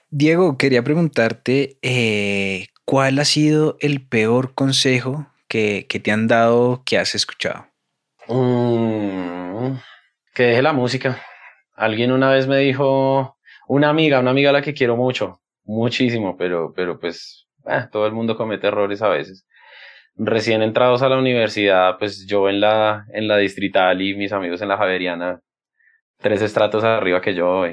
Diego, 0.09 0.57
quería 0.57 0.83
preguntarte, 0.83 1.77
eh, 1.81 2.67
¿cuál 2.85 3.19
ha 3.19 3.25
sido 3.25 3.77
el 3.79 4.05
peor 4.05 4.53
consejo 4.53 5.27
que, 5.47 5.85
que, 5.89 5.99
te 5.99 6.11
han 6.11 6.27
dado 6.27 6.83
que 6.85 6.97
has 6.97 7.15
escuchado? 7.15 7.67
Mm, 8.27 9.77
que 10.33 10.43
deje 10.43 10.61
la 10.61 10.73
música. 10.73 11.21
Alguien 11.75 12.11
una 12.11 12.31
vez 12.31 12.47
me 12.47 12.57
dijo, 12.57 13.37
una 13.67 13.89
amiga, 13.89 14.19
una 14.19 14.31
amiga 14.31 14.49
a 14.49 14.53
la 14.53 14.61
que 14.61 14.73
quiero 14.73 14.95
mucho, 14.95 15.41
muchísimo, 15.63 16.37
pero, 16.37 16.73
pero 16.75 16.99
pues 16.99 17.47
eh, 17.67 17.85
todo 17.91 18.07
el 18.07 18.13
mundo 18.13 18.35
comete 18.35 18.67
errores 18.67 19.01
a 19.01 19.09
veces 19.09 19.45
recién 20.17 20.61
entrados 20.61 21.01
a 21.01 21.09
la 21.09 21.17
universidad, 21.17 21.97
pues 21.97 22.25
yo 22.25 22.49
en 22.49 22.59
la, 22.59 23.05
en 23.13 23.27
la 23.27 23.37
distrital 23.37 24.01
y 24.01 24.15
mis 24.15 24.33
amigos 24.33 24.61
en 24.61 24.69
la 24.69 24.77
Javeriana, 24.77 25.39
tres 26.17 26.41
estratos 26.41 26.83
arriba 26.83 27.21
que 27.21 27.35
yo, 27.35 27.65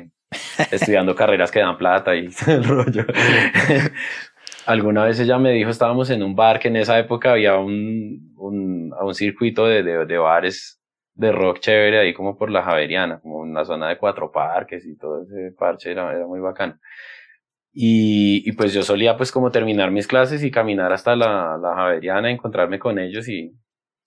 estudiando 0.70 1.14
carreras 1.14 1.50
que 1.50 1.60
dan 1.60 1.76
plata 1.76 2.14
y 2.14 2.28
el 2.46 2.64
rollo. 2.64 3.04
Alguna 4.66 5.04
vez 5.04 5.20
ella 5.20 5.38
me 5.38 5.52
dijo, 5.52 5.70
estábamos 5.70 6.10
en 6.10 6.22
un 6.22 6.34
bar 6.34 6.58
que 6.58 6.68
en 6.68 6.76
esa 6.76 6.98
época 6.98 7.32
había 7.32 7.56
un, 7.56 8.34
un, 8.36 9.14
circuito 9.14 9.66
de, 9.66 9.82
de, 9.82 10.18
bares 10.18 10.80
de 11.14 11.32
rock 11.32 11.60
chévere 11.60 12.00
ahí 12.00 12.14
como 12.14 12.36
por 12.36 12.50
la 12.50 12.62
Javeriana, 12.62 13.20
como 13.20 13.38
una 13.38 13.64
zona 13.64 13.88
de 13.88 13.98
cuatro 13.98 14.32
parques 14.32 14.86
y 14.86 14.96
todo 14.96 15.22
ese 15.22 15.54
parche 15.56 15.92
era, 15.92 16.10
era 16.12 16.26
muy 16.26 16.40
bacano. 16.40 16.78
Y, 17.72 18.48
y, 18.48 18.52
pues 18.52 18.72
yo 18.72 18.82
solía 18.82 19.16
pues 19.16 19.32
como 19.32 19.50
terminar 19.50 19.90
mis 19.90 20.06
clases 20.06 20.42
y 20.44 20.50
caminar 20.50 20.92
hasta 20.92 21.14
la, 21.16 21.58
la 21.60 21.74
Javeriana, 21.74 22.30
encontrarme 22.30 22.78
con 22.78 22.98
ellos 22.98 23.28
y, 23.28 23.52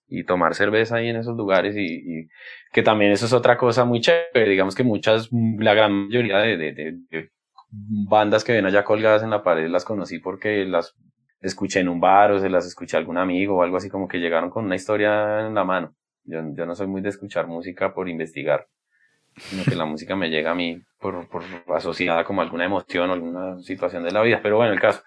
y 0.07 0.23
tomar 0.23 0.55
cerveza 0.55 0.97
ahí 0.97 1.09
en 1.09 1.17
esos 1.17 1.35
lugares 1.35 1.75
y, 1.75 1.85
y, 1.85 2.27
que 2.71 2.83
también 2.83 3.11
eso 3.11 3.25
es 3.25 3.33
otra 3.33 3.57
cosa 3.57 3.85
muy 3.85 4.01
chévere, 4.01 4.49
digamos 4.49 4.75
que 4.75 4.83
muchas, 4.83 5.29
la 5.31 5.73
gran 5.73 6.07
mayoría 6.07 6.37
de, 6.39 6.57
de, 6.57 6.73
de, 6.73 7.31
bandas 7.69 8.43
que 8.43 8.53
ven 8.53 8.65
allá 8.65 8.83
colgadas 8.83 9.23
en 9.23 9.29
la 9.29 9.43
pared 9.43 9.67
las 9.69 9.83
conocí 9.83 10.19
porque 10.19 10.65
las 10.65 10.95
escuché 11.41 11.81
en 11.81 11.89
un 11.89 11.99
bar 11.99 12.31
o 12.31 12.39
se 12.39 12.49
las 12.49 12.65
escuché 12.65 12.97
a 12.97 12.99
algún 12.99 13.17
amigo 13.17 13.57
o 13.57 13.63
algo 13.63 13.77
así 13.77 13.89
como 13.89 14.07
que 14.07 14.19
llegaron 14.19 14.49
con 14.49 14.65
una 14.65 14.75
historia 14.75 15.45
en 15.45 15.53
la 15.53 15.63
mano. 15.63 15.93
Yo, 16.23 16.41
yo 16.53 16.65
no 16.65 16.75
soy 16.75 16.87
muy 16.87 17.01
de 17.01 17.09
escuchar 17.09 17.47
música 17.47 17.93
por 17.93 18.09
investigar 18.09 18.67
sino 19.37 19.63
que 19.63 19.75
la 19.75 19.85
música 19.85 20.15
me 20.15 20.29
llega 20.29 20.51
a 20.51 20.55
mí 20.55 20.81
por, 20.99 21.27
por 21.29 21.43
asociada 21.75 22.23
como 22.23 22.41
alguna 22.41 22.65
emoción 22.65 23.09
o 23.09 23.13
alguna 23.13 23.59
situación 23.59 24.03
de 24.03 24.11
la 24.11 24.21
vida. 24.21 24.39
Pero 24.41 24.57
bueno, 24.57 24.73
el 24.73 24.79
caso, 24.79 25.03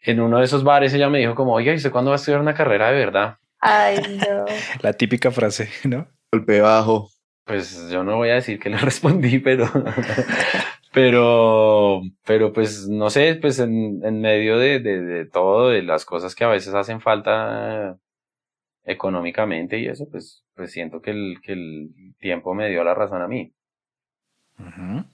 en 0.00 0.20
uno 0.20 0.38
de 0.38 0.44
esos 0.44 0.64
bares 0.64 0.92
ella 0.94 1.08
me 1.08 1.18
dijo 1.18 1.34
como, 1.34 1.54
oiga, 1.54 1.72
¿y 1.72 1.76
usted 1.76 1.90
cuándo 1.90 2.10
va 2.10 2.16
a 2.16 2.18
estudiar 2.18 2.40
una 2.40 2.54
carrera 2.54 2.90
de 2.90 2.98
verdad? 2.98 3.36
Ay, 3.62 4.18
no. 4.18 4.44
La 4.82 4.92
típica 4.92 5.30
frase, 5.30 5.68
¿no? 5.84 6.08
Golpe 6.32 6.60
bajo. 6.60 7.08
Pues 7.44 7.88
yo 7.90 8.02
no 8.02 8.16
voy 8.16 8.30
a 8.30 8.34
decir 8.34 8.58
que 8.58 8.68
le 8.70 8.76
respondí, 8.78 9.38
pero, 9.38 9.66
pero, 10.92 12.02
pero 12.26 12.52
pues 12.52 12.88
no 12.88 13.08
sé, 13.08 13.38
pues 13.40 13.60
en, 13.60 14.00
en 14.04 14.20
medio 14.20 14.58
de, 14.58 14.80
de, 14.80 15.00
de 15.00 15.26
todo, 15.26 15.68
de 15.68 15.82
las 15.82 16.04
cosas 16.04 16.34
que 16.34 16.44
a 16.44 16.48
veces 16.48 16.74
hacen 16.74 17.00
falta 17.00 17.96
económicamente 18.84 19.78
y 19.78 19.86
eso, 19.86 20.08
pues, 20.10 20.44
pues 20.56 20.72
siento 20.72 21.00
que 21.00 21.12
el, 21.12 21.36
que 21.40 21.52
el 21.52 21.90
tiempo 22.18 22.54
me 22.54 22.68
dio 22.68 22.82
la 22.82 22.94
razón 22.94 23.22
a 23.22 23.28
mí. 23.28 23.52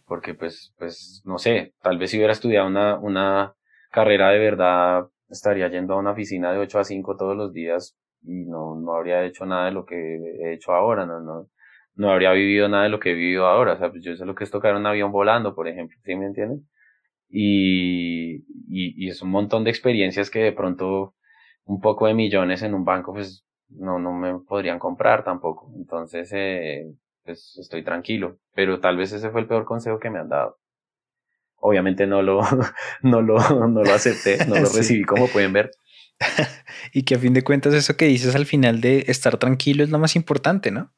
Porque 0.06 0.34
pues, 0.34 0.74
pues, 0.78 1.22
no 1.24 1.38
sé, 1.38 1.74
tal 1.82 1.98
vez 1.98 2.10
si 2.10 2.16
hubiera 2.16 2.32
estudiado 2.32 2.66
una, 2.66 2.98
una 2.98 3.54
carrera 3.90 4.30
de 4.30 4.38
verdad, 4.38 5.06
estaría 5.28 5.68
yendo 5.68 5.94
a 5.94 5.98
una 5.98 6.12
oficina 6.12 6.52
de 6.52 6.58
8 6.58 6.78
a 6.78 6.84
5 6.84 7.16
todos 7.16 7.36
los 7.36 7.52
días 7.52 7.96
y 8.22 8.44
no, 8.46 8.76
no 8.76 8.94
habría 8.94 9.24
hecho 9.24 9.46
nada 9.46 9.66
de 9.66 9.72
lo 9.72 9.84
que 9.86 9.96
he 9.96 10.54
hecho 10.54 10.72
ahora, 10.72 11.06
no, 11.06 11.20
no, 11.20 11.48
no 11.96 12.10
habría 12.10 12.32
vivido 12.32 12.68
nada 12.68 12.84
de 12.84 12.90
lo 12.90 13.00
que 13.00 13.10
he 13.12 13.14
vivido 13.14 13.46
ahora. 13.46 13.74
O 13.74 13.78
sea, 13.78 13.90
pues 13.90 14.02
yo 14.04 14.16
sé 14.16 14.24
lo 14.26 14.34
que 14.34 14.44
es 14.44 14.50
tocar 14.50 14.74
un 14.76 14.86
avión 14.86 15.12
volando, 15.12 15.54
por 15.54 15.68
ejemplo, 15.68 15.98
¿sí 16.04 16.14
me 16.16 16.26
entienden? 16.26 16.68
Y, 17.28 18.36
y, 18.68 19.06
y 19.06 19.08
es 19.10 19.22
un 19.22 19.30
montón 19.30 19.64
de 19.64 19.70
experiencias 19.70 20.30
que 20.30 20.40
de 20.40 20.52
pronto 20.52 21.14
un 21.64 21.80
poco 21.80 22.06
de 22.06 22.14
millones 22.14 22.62
en 22.62 22.74
un 22.74 22.84
banco, 22.84 23.12
pues 23.12 23.44
no, 23.68 23.98
no 23.98 24.12
me 24.12 24.38
podrían 24.40 24.78
comprar 24.78 25.24
tampoco. 25.24 25.70
Entonces, 25.76 26.30
eh, 26.32 26.86
pues 27.24 27.58
estoy 27.58 27.84
tranquilo. 27.84 28.38
Pero 28.54 28.80
tal 28.80 28.96
vez 28.96 29.12
ese 29.12 29.30
fue 29.30 29.42
el 29.42 29.46
peor 29.48 29.64
consejo 29.64 29.98
que 29.98 30.10
me 30.10 30.18
han 30.18 30.28
dado. 30.28 30.58
Obviamente 31.60 32.06
no 32.06 32.22
lo, 32.22 32.40
no 33.02 33.20
lo, 33.20 33.38
no 33.68 33.82
lo 33.82 33.92
acepté, 33.92 34.38
no 34.46 34.54
lo 34.54 34.68
recibí 34.74 35.04
como 35.04 35.28
pueden 35.28 35.52
ver. 35.52 35.70
y 36.92 37.02
que 37.02 37.14
a 37.14 37.18
fin 37.18 37.34
de 37.34 37.44
cuentas 37.44 37.74
eso 37.74 37.96
que 37.96 38.06
dices 38.06 38.34
al 38.34 38.46
final 38.46 38.80
de 38.80 39.04
estar 39.08 39.36
tranquilo 39.36 39.84
es 39.84 39.90
lo 39.90 39.98
más 39.98 40.16
importante, 40.16 40.70
¿no? 40.70 40.90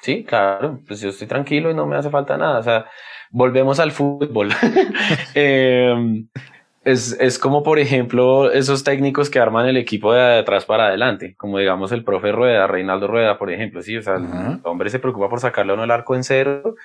Sí, 0.00 0.24
claro, 0.24 0.80
pues 0.86 1.00
yo 1.00 1.08
estoy 1.08 1.26
tranquilo 1.26 1.70
y 1.70 1.74
no 1.74 1.86
me 1.86 1.96
hace 1.96 2.10
falta 2.10 2.36
nada. 2.36 2.58
O 2.58 2.62
sea, 2.62 2.86
volvemos 3.30 3.80
al 3.80 3.90
fútbol. 3.90 4.50
eh, 5.34 6.24
es, 6.84 7.16
es 7.20 7.38
como, 7.38 7.62
por 7.62 7.78
ejemplo, 7.78 8.50
esos 8.50 8.84
técnicos 8.84 9.28
que 9.28 9.40
arman 9.40 9.66
el 9.66 9.76
equipo 9.76 10.12
de 10.12 10.38
atrás 10.38 10.64
para 10.64 10.86
adelante, 10.86 11.34
como 11.36 11.58
digamos 11.58 11.92
el 11.92 12.04
profe 12.04 12.32
Rueda, 12.32 12.66
Reinaldo 12.66 13.08
Rueda, 13.08 13.38
por 13.38 13.50
ejemplo, 13.50 13.82
sí, 13.82 13.96
o 13.96 14.02
sea, 14.02 14.16
el 14.16 14.60
hombre 14.62 14.88
se 14.88 14.98
preocupa 14.98 15.28
por 15.28 15.40
sacarle 15.40 15.74
uno 15.74 15.84
el 15.84 15.90
arco 15.90 16.14
en 16.14 16.24
cero 16.24 16.76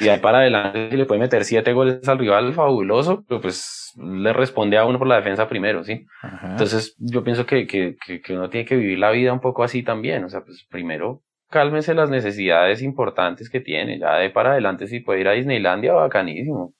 y 0.00 0.08
ahí 0.08 0.20
para 0.20 0.38
adelante 0.38 0.96
le 0.96 1.06
puede 1.06 1.20
meter 1.20 1.44
siete 1.44 1.72
goles 1.72 2.08
al 2.08 2.18
rival, 2.18 2.52
fabuloso, 2.52 3.24
pero 3.26 3.40
pues 3.40 3.92
le 3.96 4.32
responde 4.32 4.78
a 4.78 4.84
uno 4.84 4.98
por 4.98 5.08
la 5.08 5.16
defensa 5.16 5.48
primero, 5.48 5.84
¿sí? 5.84 6.06
Entonces 6.42 6.94
yo 6.98 7.24
pienso 7.24 7.46
que, 7.46 7.66
que, 7.66 7.96
que, 7.96 8.34
uno 8.34 8.48
tiene 8.48 8.64
que 8.64 8.76
vivir 8.76 8.98
la 8.98 9.10
vida 9.10 9.32
un 9.32 9.40
poco 9.40 9.64
así 9.64 9.82
también, 9.82 10.24
o 10.24 10.28
sea, 10.28 10.42
pues 10.42 10.66
primero 10.70 11.22
cálmese 11.50 11.94
las 11.94 12.08
necesidades 12.08 12.80
importantes 12.80 13.50
que 13.50 13.60
tiene, 13.60 13.98
ya 13.98 14.16
de 14.16 14.30
para 14.30 14.52
adelante 14.52 14.86
si 14.86 15.00
puede 15.00 15.20
ir 15.20 15.28
a 15.28 15.32
Disneylandia, 15.32 15.92
bacanísimo 15.92 16.74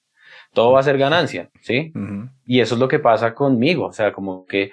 todo 0.53 0.73
va 0.73 0.81
a 0.81 0.85
ser 0.85 0.99
ganancia, 0.99 1.51
¿sí? 1.61 1.93
Y 2.45 2.61
eso 2.61 2.75
es 2.75 2.81
lo 2.81 2.89
que 2.89 2.99
pasa 2.99 3.35
conmigo, 3.35 3.87
o 3.87 3.93
sea, 3.93 4.13
como 4.13 4.45
que 4.47 4.71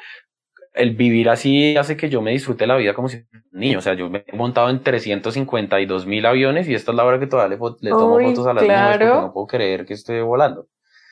el 0.80 0.96
vivir 0.96 1.30
así 1.30 1.76
hace 1.76 1.98
que 1.98 2.10
yo 2.10 2.22
me 2.22 2.32
disfrute 2.32 2.66
la 2.66 2.78
vida 2.78 2.94
como 2.94 3.10
si 3.10 3.22
fuera 3.24 3.46
un 3.52 3.60
niño, 3.60 3.80
o 3.80 3.82
sea, 3.82 3.94
yo 3.94 4.10
me 4.10 4.24
he 4.26 4.36
montado 4.36 4.70
en 4.70 4.82
352 4.82 6.06
mil 6.06 6.26
aviones 6.26 6.68
y 6.70 6.74
esta 6.74 6.92
es 6.92 6.96
la 6.96 7.04
hora 7.04 7.20
que 7.20 7.28
todavía 7.28 7.58
le, 7.58 7.90
tomo 7.90 8.20
fotos 8.20 8.48
a 8.48 8.54
las 8.54 8.64
claro. 8.64 8.98
porque 8.98 9.22
no 9.22 9.34
puedo 9.34 9.48
creer 9.48 9.86
que 9.86 9.94
esté 9.94 10.22
volando, 10.22 10.68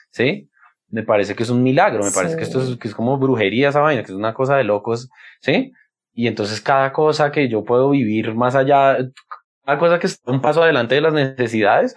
¿sí? 0.10 0.50
Me 0.90 1.04
parece 1.04 1.36
que 1.36 1.44
es 1.44 1.50
un 1.50 1.64
milagro, 1.64 2.04
me 2.04 2.12
parece 2.12 2.38
que 2.38 2.44
esto 2.44 2.62
es, 2.62 2.78
que 2.78 2.88
es 2.88 2.96
como 2.96 3.18
brujería 3.18 3.70
esa 3.70 3.82
vaina, 3.82 4.04
que 4.04 4.12
es 4.12 4.18
una 4.18 4.34
cosa 4.34 4.56
de 4.56 4.64
locos, 4.64 5.10
¿sí? 5.42 5.74
Y 6.14 6.28
entonces 6.28 6.62
cada 6.62 6.94
cosa 6.94 7.32
que 7.32 7.50
yo 7.50 7.64
puedo 7.66 7.90
vivir 7.90 8.34
más 8.34 8.56
allá, 8.56 8.98
cada 9.66 9.80
cosa 9.80 10.00
que 10.00 10.08
está 10.08 10.32
un 10.32 10.40
paso 10.40 10.64
adelante 10.64 10.96
de 10.96 11.02
las 11.02 11.14
necesidades, 11.14 11.94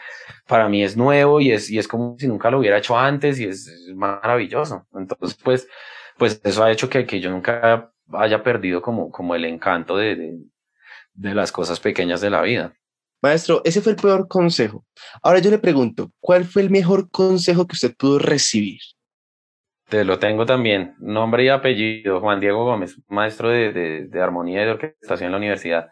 para 0.49 0.69
mí 0.69 0.83
es 0.83 0.97
nuevo 0.97 1.41
y 1.41 1.53
es, 1.53 1.71
y 1.71 1.79
es 1.79 1.87
como 1.87 2.17
si 2.19 2.27
nunca 2.27 2.51
lo 2.51 2.59
hubiera 2.59 2.79
hecho 2.79 2.99
antes 2.99 3.39
y 3.39 3.45
es, 3.45 3.71
maravilloso. 3.95 4.87
Entonces, 4.93 5.39
pues, 5.43 5.69
pues 6.21 6.39
eso 6.45 6.63
ha 6.63 6.71
hecho 6.71 6.91
que, 6.91 7.07
que 7.07 7.19
yo 7.19 7.31
nunca 7.31 7.91
haya 8.13 8.43
perdido 8.43 8.83
como, 8.83 9.11
como 9.11 9.35
el 9.35 9.47
encanto 9.47 9.97
de, 9.97 10.17
de, 10.17 10.39
de 11.15 11.35
las 11.35 11.51
cosas 11.51 11.81
pequeñas 11.81 12.21
de 12.21 12.29
la 12.29 12.43
vida. 12.43 12.75
Maestro, 13.23 13.63
ese 13.65 13.81
fue 13.81 13.93
el 13.93 13.99
peor 13.99 14.29
consejo. 14.29 14.85
Ahora 15.23 15.39
yo 15.39 15.51
le 15.51 15.59
pregunto, 15.59 16.13
¿cuál 16.21 16.45
fue 16.45 16.61
el 16.61 16.69
mejor 16.69 17.11
consejo 17.11 17.67
que 17.67 17.73
usted 17.73 17.97
pudo 17.97 18.19
recibir? 18.19 18.81
Te 19.89 20.05
lo 20.05 20.19
tengo 20.19 20.45
también. 20.45 20.95
Nombre 20.99 21.45
y 21.45 21.49
apellido, 21.49 22.21
Juan 22.21 22.39
Diego 22.39 22.65
Gómez, 22.67 23.01
maestro 23.09 23.49
de, 23.49 23.73
de, 23.73 24.07
de 24.07 24.21
armonía 24.21 24.61
y 24.61 24.65
de 24.67 24.71
orquestación 24.73 25.29
en 25.29 25.33
la 25.33 25.39
universidad. 25.39 25.89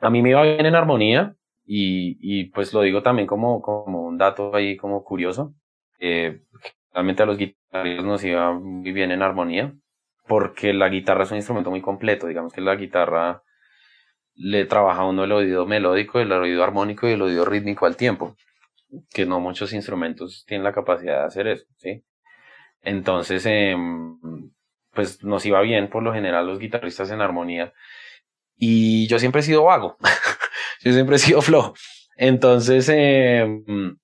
A 0.00 0.10
mí 0.10 0.22
me 0.22 0.30
iba 0.30 0.42
bien 0.42 0.66
en 0.66 0.74
armonía 0.74 1.36
y, 1.64 2.18
y 2.20 2.46
pues 2.46 2.72
lo 2.72 2.82
digo 2.82 3.00
también 3.00 3.28
como, 3.28 3.62
como 3.62 4.02
un 4.02 4.18
dato 4.18 4.54
ahí 4.56 4.76
como 4.76 5.04
curioso. 5.04 5.54
Eh, 6.00 6.42
realmente 6.98 7.22
a 7.22 7.26
los 7.26 7.38
guitarristas 7.38 8.04
nos 8.04 8.24
iba 8.24 8.52
muy 8.52 8.90
bien 8.90 9.12
en 9.12 9.22
armonía 9.22 9.72
porque 10.26 10.72
la 10.72 10.88
guitarra 10.88 11.22
es 11.22 11.30
un 11.30 11.36
instrumento 11.36 11.70
muy 11.70 11.80
completo. 11.80 12.26
Digamos 12.26 12.52
que 12.52 12.60
la 12.60 12.74
guitarra 12.74 13.44
le 14.34 14.64
trabaja 14.64 15.04
uno 15.04 15.22
el 15.22 15.30
oído 15.30 15.64
melódico, 15.64 16.18
el 16.18 16.32
oído 16.32 16.64
armónico 16.64 17.08
y 17.08 17.12
el 17.12 17.22
oído 17.22 17.44
rítmico 17.44 17.86
al 17.86 17.96
tiempo, 17.96 18.36
que 19.10 19.26
no 19.26 19.38
muchos 19.38 19.72
instrumentos 19.72 20.44
tienen 20.44 20.64
la 20.64 20.72
capacidad 20.72 21.20
de 21.20 21.26
hacer 21.26 21.46
eso, 21.46 21.66
¿sí? 21.76 22.02
Entonces, 22.82 23.46
em, 23.46 24.18
pues 24.92 25.22
nos 25.22 25.46
iba 25.46 25.60
bien 25.60 25.88
por 25.90 26.02
lo 26.02 26.12
general 26.12 26.46
los 26.48 26.58
guitarristas 26.58 27.12
en 27.12 27.20
armonía. 27.20 27.72
Y 28.56 29.06
yo 29.06 29.20
siempre 29.20 29.40
he 29.40 29.44
sido 29.44 29.64
vago, 29.64 29.96
yo 30.82 30.92
siempre 30.92 31.16
he 31.16 31.18
sido 31.20 31.42
flojo. 31.42 31.74
Entonces, 32.16 32.88
em, 32.88 33.98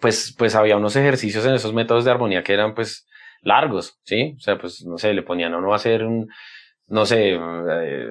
pues, 0.00 0.34
pues 0.36 0.54
había 0.54 0.76
unos 0.76 0.96
ejercicios 0.96 1.44
en 1.46 1.54
esos 1.54 1.72
métodos 1.72 2.04
de 2.04 2.10
armonía 2.10 2.42
que 2.42 2.54
eran 2.54 2.74
pues 2.74 3.06
largos, 3.42 3.98
¿sí? 4.04 4.34
O 4.36 4.40
sea, 4.40 4.58
pues 4.58 4.84
no 4.84 4.98
sé, 4.98 5.14
le 5.14 5.22
ponían 5.22 5.54
a 5.54 5.58
uno 5.58 5.72
a 5.72 5.76
hacer 5.76 6.04
un, 6.04 6.28
no 6.88 7.06
sé, 7.06 7.34
eh, 7.34 8.10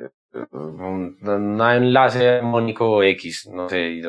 un, 0.52 1.18
enlace 1.22 2.30
armónico 2.30 3.04
X, 3.04 3.50
no 3.52 3.70
sé, 3.70 4.02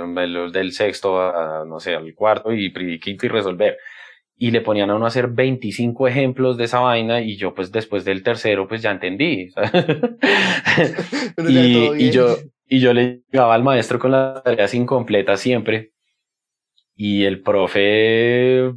del 0.53 0.73
sexto 0.73 1.21
a, 1.21 1.65
no 1.65 1.81
sé, 1.81 1.95
al 1.95 2.15
cuarto 2.15 2.53
y 2.53 2.73
quinto 3.01 3.27
y 3.27 3.29
resolver 3.29 3.79
y 4.43 4.51
le 4.53 4.63
ponían 4.63 4.89
a 4.89 4.95
uno 4.95 5.05
a 5.05 5.09
hacer 5.09 5.29
25 5.29 6.09
ejemplos 6.09 6.57
de 6.57 6.65
esa 6.65 6.81
vaina 6.81 7.21
y 7.21 7.37
yo 7.37 7.55
pues 7.55 7.71
después 7.71 8.07
del 8.07 8.23
tercero 8.23 8.67
pues 8.67 8.81
ya 8.81 8.91
entendí. 8.91 9.53
y, 11.47 12.07
y, 12.07 12.11
yo, 12.11 12.37
y 12.67 12.81
yo 12.81 12.95
le 12.95 13.23
llegaba 13.31 13.55
al 13.55 13.63
maestro 13.63 13.99
con 13.99 14.13
las 14.13 14.43
tareas 14.43 14.73
incompletas 14.73 15.41
siempre 15.41 15.93
y 17.03 17.25
el 17.25 17.41
profe, 17.41 18.75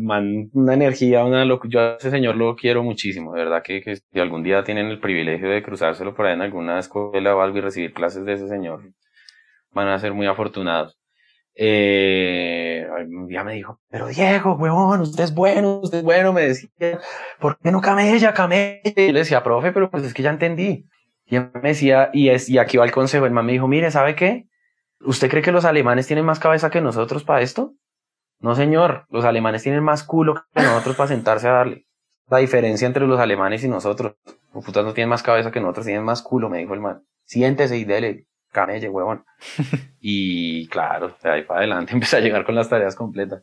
man, 0.00 0.48
una 0.52 0.74
energía, 0.74 1.24
una 1.24 1.44
yo 1.64 1.80
a 1.80 1.96
ese 1.96 2.08
señor 2.08 2.36
lo 2.36 2.54
quiero 2.54 2.84
muchísimo, 2.84 3.32
de 3.34 3.40
verdad 3.42 3.64
que, 3.64 3.82
que 3.82 3.96
si 3.96 4.20
algún 4.20 4.44
día 4.44 4.62
tienen 4.62 4.86
el 4.86 5.00
privilegio 5.00 5.50
de 5.50 5.60
cruzárselo 5.60 6.14
por 6.14 6.26
ahí 6.26 6.34
en 6.34 6.42
alguna 6.42 6.78
escuela 6.78 7.34
o 7.34 7.40
algo 7.40 7.58
y 7.58 7.60
recibir 7.60 7.92
clases 7.92 8.24
de 8.24 8.34
ese 8.34 8.46
señor, 8.46 8.92
van 9.72 9.88
a 9.88 9.98
ser 9.98 10.14
muy 10.14 10.28
afortunados 10.28 10.96
eh, 11.56 12.86
un 13.08 13.26
día 13.26 13.42
me 13.42 13.54
dijo, 13.54 13.80
pero 13.90 14.06
Diego, 14.06 14.54
huevón, 14.54 15.00
usted 15.00 15.24
es 15.24 15.34
bueno, 15.34 15.80
usted 15.82 15.98
es 15.98 16.04
bueno, 16.04 16.32
me 16.32 16.42
decía, 16.42 17.00
¿por 17.40 17.58
qué 17.58 17.72
no 17.72 17.80
camella, 17.80 18.34
camella? 18.34 18.78
Y 18.84 19.10
le 19.10 19.18
decía, 19.18 19.42
profe, 19.42 19.72
pero 19.72 19.90
pues 19.90 20.04
es 20.04 20.14
que 20.14 20.22
ya 20.22 20.30
entendí. 20.30 20.86
Y 21.26 21.40
me 21.40 21.50
decía, 21.60 22.10
y, 22.12 22.28
es, 22.28 22.48
y 22.48 22.58
aquí 22.58 22.76
va 22.76 22.84
el 22.84 22.92
consejo, 22.92 23.26
el 23.26 23.32
man 23.32 23.46
me 23.46 23.52
dijo, 23.52 23.66
mire, 23.66 23.90
¿sabe 23.90 24.14
qué? 24.14 24.46
¿Usted 25.00 25.30
cree 25.30 25.42
que 25.42 25.52
los 25.52 25.64
alemanes 25.64 26.06
tienen 26.06 26.24
más 26.24 26.38
cabeza 26.38 26.70
que 26.70 26.80
nosotros 26.80 27.24
para 27.24 27.40
esto? 27.40 27.74
No, 28.40 28.54
señor, 28.54 29.06
los 29.10 29.24
alemanes 29.24 29.62
tienen 29.62 29.82
más 29.82 30.04
culo 30.04 30.44
que 30.54 30.62
nosotros 30.62 30.96
para 30.96 31.08
sentarse 31.08 31.48
a 31.48 31.52
darle. 31.52 31.86
La 32.28 32.38
diferencia 32.38 32.86
entre 32.86 33.06
los 33.06 33.18
alemanes 33.18 33.64
y 33.64 33.68
nosotros, 33.68 34.14
los 34.54 34.64
putas 34.64 34.84
no 34.84 34.92
tienen 34.92 35.08
más 35.08 35.22
cabeza 35.22 35.50
que 35.50 35.60
nosotros, 35.60 35.86
tienen 35.86 36.04
más 36.04 36.22
culo, 36.22 36.48
me 36.48 36.58
dijo 36.58 36.74
el 36.74 36.80
man. 36.80 37.02
Siéntese 37.24 37.76
y 37.76 37.84
dele 37.84 38.26
camelle, 38.52 38.88
huevón. 38.88 39.24
y 40.00 40.66
claro, 40.68 41.16
de 41.22 41.30
ahí 41.30 41.42
para 41.42 41.60
adelante 41.60 41.92
empecé 41.94 42.16
a 42.16 42.20
llegar 42.20 42.44
con 42.44 42.54
las 42.54 42.68
tareas 42.68 42.94
completas. 42.94 43.42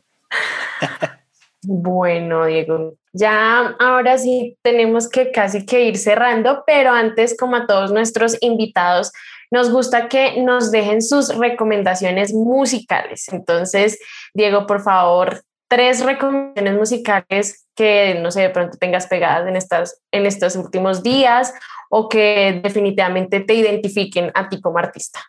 Bueno, 1.62 2.46
Diego, 2.46 2.94
ya 3.12 3.74
ahora 3.80 4.18
sí 4.18 4.56
tenemos 4.62 5.08
que 5.08 5.32
casi 5.32 5.66
que 5.66 5.84
ir 5.84 5.96
cerrando, 5.96 6.62
pero 6.66 6.92
antes, 6.92 7.36
como 7.36 7.56
a 7.56 7.66
todos 7.66 7.92
nuestros 7.92 8.36
invitados, 8.40 9.10
nos 9.50 9.70
gusta 9.70 10.08
que 10.08 10.42
nos 10.42 10.70
dejen 10.70 11.02
sus 11.02 11.36
recomendaciones 11.36 12.32
musicales. 12.32 13.28
Entonces, 13.28 13.98
Diego, 14.34 14.66
por 14.66 14.82
favor, 14.82 15.42
tres 15.68 16.04
recomendaciones 16.04 16.74
musicales 16.74 17.66
que, 17.74 18.18
no 18.20 18.30
sé, 18.30 18.42
de 18.42 18.50
pronto 18.50 18.78
tengas 18.78 19.06
pegadas 19.06 19.48
en, 19.48 19.56
estas, 19.56 20.00
en 20.10 20.26
estos 20.26 20.56
últimos 20.56 21.02
días 21.02 21.52
o 21.90 22.08
que 22.08 22.60
definitivamente 22.62 23.40
te 23.40 23.54
identifiquen 23.54 24.30
a 24.34 24.48
ti 24.48 24.60
como 24.60 24.78
artista? 24.78 25.20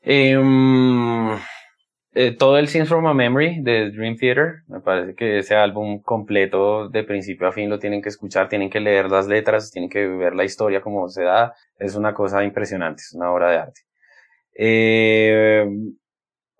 Em, 0.00 1.38
eh, 2.14 2.36
todo 2.36 2.58
el 2.58 2.68
Scenes 2.68 2.88
from 2.88 3.06
a 3.06 3.14
Memory 3.14 3.60
de 3.62 3.90
Dream 3.90 4.16
Theater, 4.16 4.62
me 4.68 4.80
parece 4.80 5.16
que 5.16 5.38
ese 5.38 5.56
álbum 5.56 6.00
completo 6.00 6.88
de 6.88 7.02
principio 7.02 7.48
a 7.48 7.52
fin 7.52 7.68
lo 7.68 7.78
tienen 7.80 8.02
que 8.02 8.08
escuchar, 8.08 8.48
tienen 8.48 8.70
que 8.70 8.80
leer 8.80 9.10
las 9.10 9.26
letras, 9.26 9.70
tienen 9.72 9.90
que 9.90 10.06
ver 10.06 10.34
la 10.34 10.44
historia 10.44 10.80
como 10.80 11.08
se 11.08 11.24
da, 11.24 11.54
es 11.78 11.96
una 11.96 12.14
cosa 12.14 12.44
impresionante, 12.44 13.02
es 13.02 13.14
una 13.14 13.32
obra 13.32 13.50
de 13.50 13.58
arte. 13.58 13.80
Em, 14.54 15.96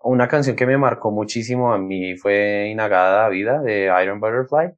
una 0.03 0.27
canción 0.27 0.55
que 0.55 0.65
me 0.65 0.77
marcó 0.77 1.11
muchísimo 1.11 1.73
a 1.73 1.77
mí 1.77 2.15
fue 2.17 2.69
Inagada 2.71 3.29
Vida 3.29 3.61
de 3.61 3.91
Iron 4.03 4.19
Butterfly. 4.19 4.71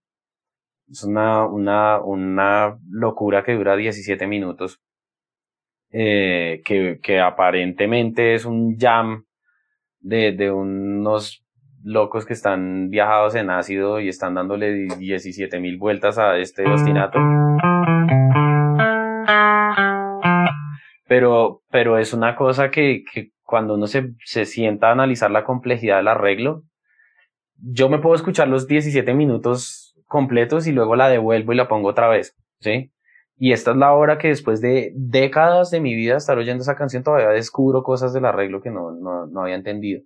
Es 0.89 1.03
una, 1.03 1.45
una, 1.45 1.99
una 2.01 2.77
locura 2.89 3.43
que 3.43 3.53
dura 3.53 3.75
17 3.75 4.27
minutos. 4.27 4.79
Eh, 5.91 6.61
que, 6.65 6.99
que 7.01 7.19
aparentemente 7.19 8.35
es 8.35 8.45
un 8.45 8.77
jam 8.77 9.26
de, 9.99 10.31
de 10.31 10.51
unos 10.51 11.43
locos 11.83 12.25
que 12.25 12.33
están 12.33 12.89
viajados 12.89 13.35
en 13.35 13.49
ácido 13.49 13.99
y 13.99 14.09
están 14.09 14.35
dándole 14.35 14.87
17 14.97 15.59
mil 15.59 15.77
vueltas 15.77 16.17
a 16.17 16.37
este 16.37 16.65
ostinato. 16.65 17.19
Pero, 21.07 21.61
pero 21.71 21.97
es 21.97 22.13
una 22.13 22.35
cosa 22.35 22.69
que, 22.69 23.03
que 23.11 23.31
cuando 23.43 23.75
uno 23.75 23.87
se, 23.87 24.13
se 24.25 24.45
sienta 24.45 24.89
a 24.89 24.91
analizar 24.91 25.31
la 25.31 25.45
complejidad 25.45 25.97
del 25.97 26.09
arreglo, 26.09 26.63
yo 27.55 27.89
me 27.89 27.99
puedo 27.99 28.15
escuchar 28.15 28.49
los 28.49 28.67
17 28.67 29.13
minutos 29.13 29.95
completos 30.05 30.67
y 30.67 30.73
luego 30.73 30.95
la 30.95 31.09
devuelvo 31.09 31.53
y 31.53 31.55
la 31.55 31.67
pongo 31.67 31.89
otra 31.89 32.07
vez, 32.07 32.35
¿sí? 32.59 32.91
Y 33.37 33.51
esta 33.51 33.71
es 33.71 33.77
la 33.77 33.93
hora 33.93 34.17
que 34.17 34.29
después 34.29 34.61
de 34.61 34.91
décadas 34.95 35.69
de 35.69 35.79
mi 35.79 35.95
vida 35.95 36.17
estar 36.17 36.37
oyendo 36.37 36.63
esa 36.63 36.75
canción 36.75 37.03
todavía 37.03 37.29
descubro 37.29 37.83
cosas 37.83 38.11
del 38.11 38.25
arreglo 38.25 38.61
que 38.61 38.71
no, 38.71 38.91
no, 38.91 39.27
no 39.27 39.41
había 39.41 39.55
entendido. 39.55 40.01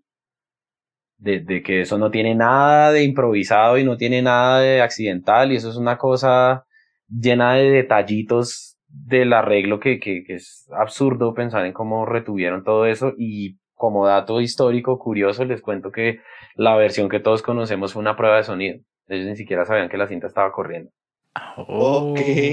De, 1.17 1.39
de, 1.39 1.61
que 1.61 1.81
eso 1.81 1.97
no 1.97 2.09
tiene 2.09 2.33
nada 2.33 2.91
de 2.91 3.03
improvisado 3.03 3.77
y 3.77 3.83
no 3.83 3.95
tiene 3.95 4.21
nada 4.23 4.59
de 4.59 4.81
accidental 4.81 5.51
y 5.51 5.55
eso 5.55 5.69
es 5.69 5.77
una 5.77 5.97
cosa 5.97 6.65
llena 7.07 7.53
de 7.53 7.69
detallitos 7.69 8.77
del 8.87 9.31
arreglo 9.33 9.79
que, 9.79 9.99
que, 9.99 10.23
que 10.25 10.35
es 10.35 10.67
absurdo 10.71 11.35
pensar 11.35 11.65
en 11.65 11.73
cómo 11.73 12.07
retuvieron 12.07 12.63
todo 12.63 12.87
eso 12.87 13.13
y 13.17 13.59
como 13.75 14.07
dato 14.07 14.41
histórico 14.41 14.97
curioso 14.99 15.45
les 15.45 15.61
cuento 15.61 15.91
que 15.91 16.19
la 16.55 16.75
versión 16.75 17.07
que 17.07 17.19
todos 17.19 17.43
conocemos 17.43 17.93
fue 17.93 18.01
una 18.01 18.15
prueba 18.15 18.37
de 18.37 18.43
sonido. 18.43 18.79
Ellos 19.07 19.27
ni 19.27 19.35
siquiera 19.35 19.65
sabían 19.65 19.89
que 19.89 19.97
la 19.97 20.07
cinta 20.07 20.27
estaba 20.27 20.51
corriendo. 20.51 20.91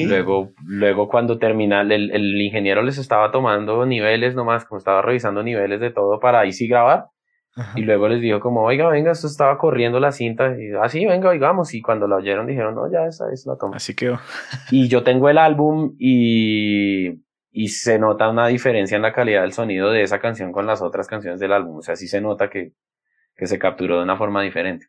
Luego, 0.07 0.53
luego 0.65 1.09
cuando 1.09 1.39
termina, 1.39 1.81
el, 1.81 2.11
el, 2.11 2.41
ingeniero 2.41 2.83
les 2.83 2.99
estaba 2.99 3.31
tomando 3.31 3.85
niveles 3.87 4.35
nomás, 4.35 4.65
como 4.65 4.79
estaba 4.79 5.03
revisando 5.03 5.43
niveles 5.43 5.81
de 5.81 5.91
todo 5.91 6.21
para 6.21 6.41
ahí 6.41 6.53
sí 6.53 6.69
grabar. 6.69 7.07
Y 7.75 7.83
luego 7.83 8.09
les 8.09 8.21
dijo 8.21 8.39
como, 8.39 8.63
oiga, 8.63 8.89
venga, 8.89 9.11
esto 9.11 9.27
estaba 9.27 9.59
corriendo 9.59 9.99
la 9.99 10.13
cinta. 10.13 10.55
Y 10.57 10.71
así, 10.81 11.05
ah, 11.05 11.11
venga, 11.11 11.31
oigamos. 11.31 11.75
Y 11.75 11.83
cuando 11.83 12.07
la 12.07 12.17
oyeron 12.17 12.47
dijeron, 12.47 12.77
no, 12.77 12.91
ya 12.91 13.07
esa 13.07 13.33
es 13.33 13.47
la 13.47 13.57
toma. 13.57 13.77
Así 13.77 13.97
quedó. 13.97 14.21
y 14.71 14.89
yo 14.89 15.03
tengo 15.03 15.29
el 15.29 15.39
álbum 15.39 15.97
y, 15.99 17.21
y 17.51 17.69
se 17.69 17.99
nota 17.99 18.29
una 18.29 18.47
diferencia 18.47 18.95
en 18.95 19.03
la 19.03 19.13
calidad 19.13 19.43
del 19.43 19.53
sonido 19.53 19.91
de 19.91 20.03
esa 20.03 20.21
canción 20.21 20.53
con 20.53 20.67
las 20.67 20.83
otras 20.83 21.09
canciones 21.09 21.41
del 21.41 21.53
álbum. 21.53 21.79
O 21.79 21.83
sea, 21.83 21.97
sí 21.97 22.07
se 22.07 22.21
nota 22.21 22.49
que, 22.49 22.75
que 23.35 23.47
se 23.47 23.59
capturó 23.59 23.97
de 23.97 24.05
una 24.05 24.17
forma 24.17 24.43
diferente. 24.43 24.87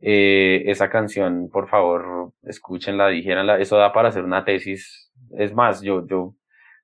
Eh, 0.00 0.62
esa 0.66 0.88
canción, 0.88 1.50
por 1.50 1.68
favor, 1.68 2.32
escúchenla, 2.42 3.08
dijéranla, 3.08 3.58
eso 3.58 3.76
da 3.76 3.92
para 3.92 4.08
hacer 4.08 4.24
una 4.24 4.44
tesis. 4.44 5.12
Es 5.36 5.52
más, 5.52 5.82
yo, 5.82 6.06
yo, 6.06 6.34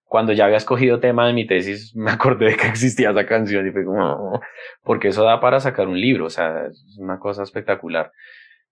cuando 0.04 0.32
ya 0.32 0.44
había 0.44 0.58
escogido 0.58 1.00
tema 1.00 1.26
de 1.26 1.32
mi 1.32 1.46
tesis, 1.46 1.92
me 1.96 2.10
acordé 2.10 2.46
de 2.50 2.56
que 2.56 2.68
existía 2.68 3.10
esa 3.10 3.26
canción 3.26 3.66
y 3.66 3.72
fue 3.72 3.84
como, 3.84 4.40
porque 4.82 5.08
eso 5.08 5.24
da 5.24 5.40
para 5.40 5.60
sacar 5.60 5.88
un 5.88 6.00
libro, 6.00 6.26
o 6.26 6.30
sea, 6.30 6.66
es 6.66 6.96
una 6.98 7.18
cosa 7.18 7.42
espectacular. 7.42 8.12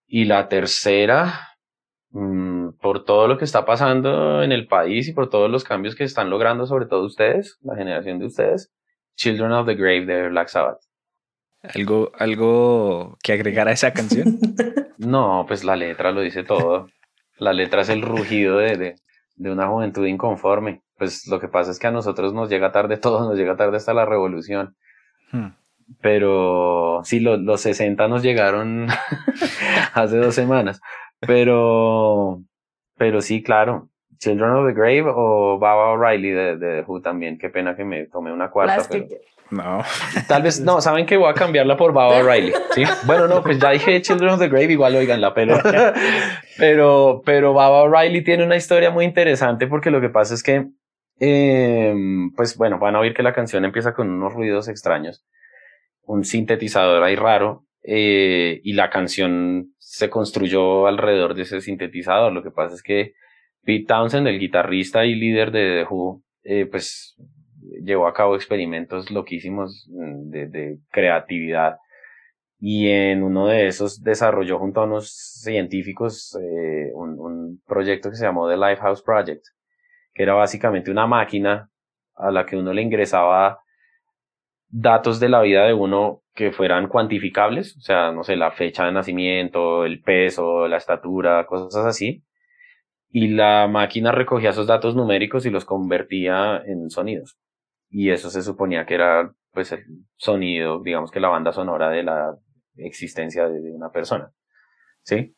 Y 0.07 0.27
la 0.27 0.49
tercera, 0.49 1.33
mm, 2.11 2.71
por 2.81 3.05
todo 3.05 3.29
lo 3.29 3.39
que 3.39 3.45
está 3.47 3.65
pasando 3.65 4.43
en 4.43 4.53
el 4.53 4.67
país 4.67 5.09
y 5.09 5.15
por 5.15 5.31
todos 5.31 5.51
los 5.51 5.65
cambios 5.65 5.95
que 5.95 6.05
están 6.05 6.31
logrando, 6.31 6.67
sobre 6.67 6.87
todo 6.87 7.05
ustedes, 7.05 7.59
la 7.63 7.77
generación 7.77 8.19
de 8.19 8.27
ustedes, 8.27 8.73
Children 9.17 9.53
of 9.53 9.67
the 9.67 9.75
Grave 9.75 10.07
de 10.07 10.29
Black 10.29 10.49
Sabbath. 10.49 10.84
¿Algo, 11.75 12.13
algo 12.19 13.17
que 13.23 13.33
agregar 13.33 13.69
a 13.69 13.73
esa 13.73 13.93
canción? 13.93 14.39
no, 14.99 15.45
pues 15.47 15.65
la 15.65 15.77
letra 15.77 16.13
lo 16.13 16.21
dice 16.21 16.45
todo. 16.45 16.89
La 17.39 17.53
letra 17.53 17.83
es 17.83 17.89
el 17.89 18.03
rugido 18.03 18.59
de, 18.59 18.97
de, 19.37 19.51
una 19.51 19.69
juventud 19.69 20.07
inconforme. 20.07 20.83
Pues 20.97 21.27
lo 21.27 21.41
que 21.41 21.49
pasa 21.49 21.71
es 21.71 21.79
que 21.79 21.87
a 21.87 21.91
nosotros 21.91 22.35
nos 22.35 22.51
llega 22.51 22.71
tarde 22.71 22.97
todo, 22.99 23.29
nos 23.29 23.39
llega 23.39 23.57
tarde 23.57 23.79
hasta 23.79 23.95
la 23.95 24.05
revolución. 24.05 24.77
Hmm. 25.33 25.49
Pero 26.01 27.01
sí, 27.05 27.21
los 27.21 27.61
60 27.61 28.09
nos 28.09 28.23
llegaron 28.23 28.89
hace 29.95 30.17
dos 30.19 30.35
semanas. 30.35 30.81
Pero, 31.21 32.43
pero 32.97 33.21
sí, 33.21 33.43
claro. 33.43 33.89
Children 34.19 34.51
of 34.51 34.67
the 34.69 34.75
Grave 34.75 35.05
o 35.07 35.59
Baba 35.59 35.93
O'Reilly 35.93 36.31
de, 36.31 36.57
de 36.57 36.85
Who 36.87 37.01
también. 37.01 37.39
Qué 37.39 37.49
pena 37.49 37.75
que 37.75 37.85
me 37.85 38.07
tomé 38.07 38.33
una 38.33 38.51
cuarta. 38.51 38.87
No. 39.55 39.83
Tal 40.29 40.43
vez, 40.43 40.61
no, 40.61 40.81
saben 40.81 41.07
que 41.07 41.17
voy 41.17 41.31
a 41.31 41.35
cambiarla 41.35 41.77
por 41.77 41.93
Baba 41.93 42.19
O'Reilly. 42.19 42.53
¿sí? 42.75 42.83
Bueno, 43.07 43.29
no, 43.29 43.43
pues 43.43 43.59
ya 43.59 43.71
dije 43.71 44.03
Children 44.03 44.31
of 44.31 44.41
the 44.41 44.49
Grave, 44.49 44.73
igual 44.73 44.97
oiganla, 44.97 45.33
pero, 45.33 45.59
pero, 46.59 47.23
pero 47.25 47.53
Baba 47.55 47.83
O'Reilly 47.83 48.25
tiene 48.25 48.45
una 48.45 48.57
historia 48.57 48.91
muy 48.91 49.05
interesante 49.05 49.67
porque 49.67 49.91
lo 49.91 50.01
que 50.01 50.09
pasa 50.09 50.35
es 50.35 50.43
que, 50.43 50.67
em, 51.21 52.33
pues 52.35 52.57
bueno, 52.57 52.79
van 52.79 52.97
a 52.97 53.01
oír 53.01 53.15
que 53.15 53.23
la 53.23 53.33
canción 53.33 53.65
empieza 53.65 53.95
con 53.95 54.11
unos 54.11 54.33
ruidos 54.33 54.69
extraños, 54.69 55.25
un 56.03 56.25
sintetizador 56.25 57.03
ahí 57.03 57.15
raro, 57.15 57.65
eh, 57.85 58.61
y 58.65 58.73
la 58.73 58.91
canción 58.91 59.75
se 59.79 60.09
construyó 60.09 60.87
alrededor 60.87 61.35
de 61.35 61.43
ese 61.43 61.61
sintetizador. 61.61 62.33
Lo 62.33 62.43
que 62.43 62.51
pasa 62.51 62.75
es 62.75 62.83
que 62.83 63.13
Pete 63.63 63.85
Townsend, 63.87 64.27
el 64.27 64.41
guitarrista 64.41 65.05
y 65.05 65.15
líder 65.15 65.53
de 65.53 65.85
The 65.85 65.87
Who, 65.89 66.23
eh, 66.45 66.67
pues 66.67 67.15
llevó 67.83 68.07
a 68.07 68.15
cabo 68.15 68.37
experimentos 68.37 69.11
loquísimos 69.11 69.87
mm, 69.91 70.31
de, 70.31 70.79
creatividad. 70.91 71.79
Y 72.61 72.89
en 72.89 73.23
uno 73.23 73.49
de 73.49 73.67
esos 73.67 74.03
desarrolló 74.03 74.59
junto 74.59 74.81
a 74.81 74.85
unos 74.85 75.11
científicos 75.43 76.37
eh, 76.41 76.91
un, 76.95 77.19
un, 77.19 77.63
proyecto 77.67 78.11
que 78.11 78.17
se 78.17 78.25
llamó 78.25 78.49
The 78.49 78.57
Lifehouse 78.57 79.03
Project, 79.03 79.45
que 80.15 80.23
era 80.23 80.35
básicamente 80.35 80.91
una 80.91 81.07
máquina 81.07 81.71
a 82.15 82.31
la 82.31 82.47
que 82.47 82.57
uno 82.57 82.73
le 82.73 82.83
ingresaba 82.83 83.59
datos 84.69 85.21
de 85.21 85.29
la 85.29 85.43
vida 85.43 85.67
de 85.67 85.75
uno 85.75 86.23
que 86.35 86.53
fueran 86.53 86.89
cuantificables, 86.89 87.77
o 87.77 87.81
sea, 87.81 88.13
no 88.13 88.25
sé, 88.25 88.37
la 88.37 88.51
fecha 88.51 88.85
de 88.87 88.93
nacimiento, 88.93 89.85
el 89.85 90.01
peso, 90.03 90.67
la 90.69 90.79
estatura, 90.79 91.47
cosas 91.47 91.87
así, 91.87 92.25
y 93.11 93.29
la 93.29 93.69
máquina 93.69 94.11
recogía 94.13 94.51
esos 94.51 94.67
datos 94.67 94.97
numéricos 94.97 95.47
y 95.47 95.51
los 95.51 95.65
convertía 95.65 96.63
en 96.67 96.91
sonidos 96.91 97.39
y 97.95 98.11
eso 98.11 98.29
se 98.29 98.43
suponía 98.43 98.85
que 98.85 98.95
era 98.95 99.33
pues 99.53 99.71
el 99.71 99.85
sonido, 100.17 100.83
digamos 100.83 101.13
que 101.13 101.21
la 101.21 101.29
banda 101.29 101.53
sonora 101.53 101.91
de 101.91 102.03
la 102.03 102.37
existencia 102.77 103.49
de, 103.49 103.71
una 103.71 103.93
persona. 103.93 104.33
¿Sí? 105.05 105.37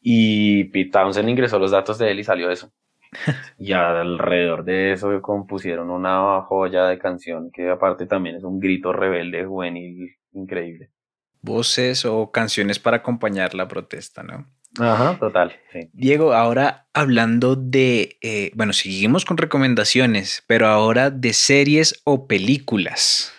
Y 0.00 0.64
Pete 0.66 0.90
Townsend 0.92 1.28
ingresó 1.28 1.58
los 1.58 1.72
datos 1.72 1.98
de 1.98 2.12
él 2.12 2.20
y 2.20 2.24
salió 2.24 2.52
eso. 2.52 2.72
y 3.58 3.72
alrededor 3.72 4.64
de 4.64 4.92
eso 4.92 5.20
compusieron 5.20 5.90
una 5.90 6.40
joya 6.42 6.86
de 6.86 7.00
canción 7.00 7.50
que 7.50 7.68
aparte 7.68 8.06
también 8.06 8.36
es 8.36 8.44
un 8.44 8.60
grito 8.60 8.92
rebelde, 8.92 9.44
juvenil, 9.44 10.14
increíble. 10.34 10.90
Voces 11.42 12.04
o 12.04 12.30
canciones 12.30 12.78
para 12.78 12.98
acompañar 12.98 13.54
la 13.54 13.66
protesta, 13.66 14.22
¿no? 14.22 14.46
Ajá, 14.78 15.16
total. 15.18 15.56
Diego, 15.92 16.32
ahora 16.34 16.86
hablando 16.92 17.56
de, 17.56 18.18
eh, 18.20 18.50
bueno, 18.54 18.72
seguimos 18.72 19.24
con 19.24 19.36
recomendaciones, 19.36 20.44
pero 20.46 20.66
ahora 20.66 21.10
de 21.10 21.32
series 21.32 22.00
o 22.04 22.26
películas. 22.26 23.32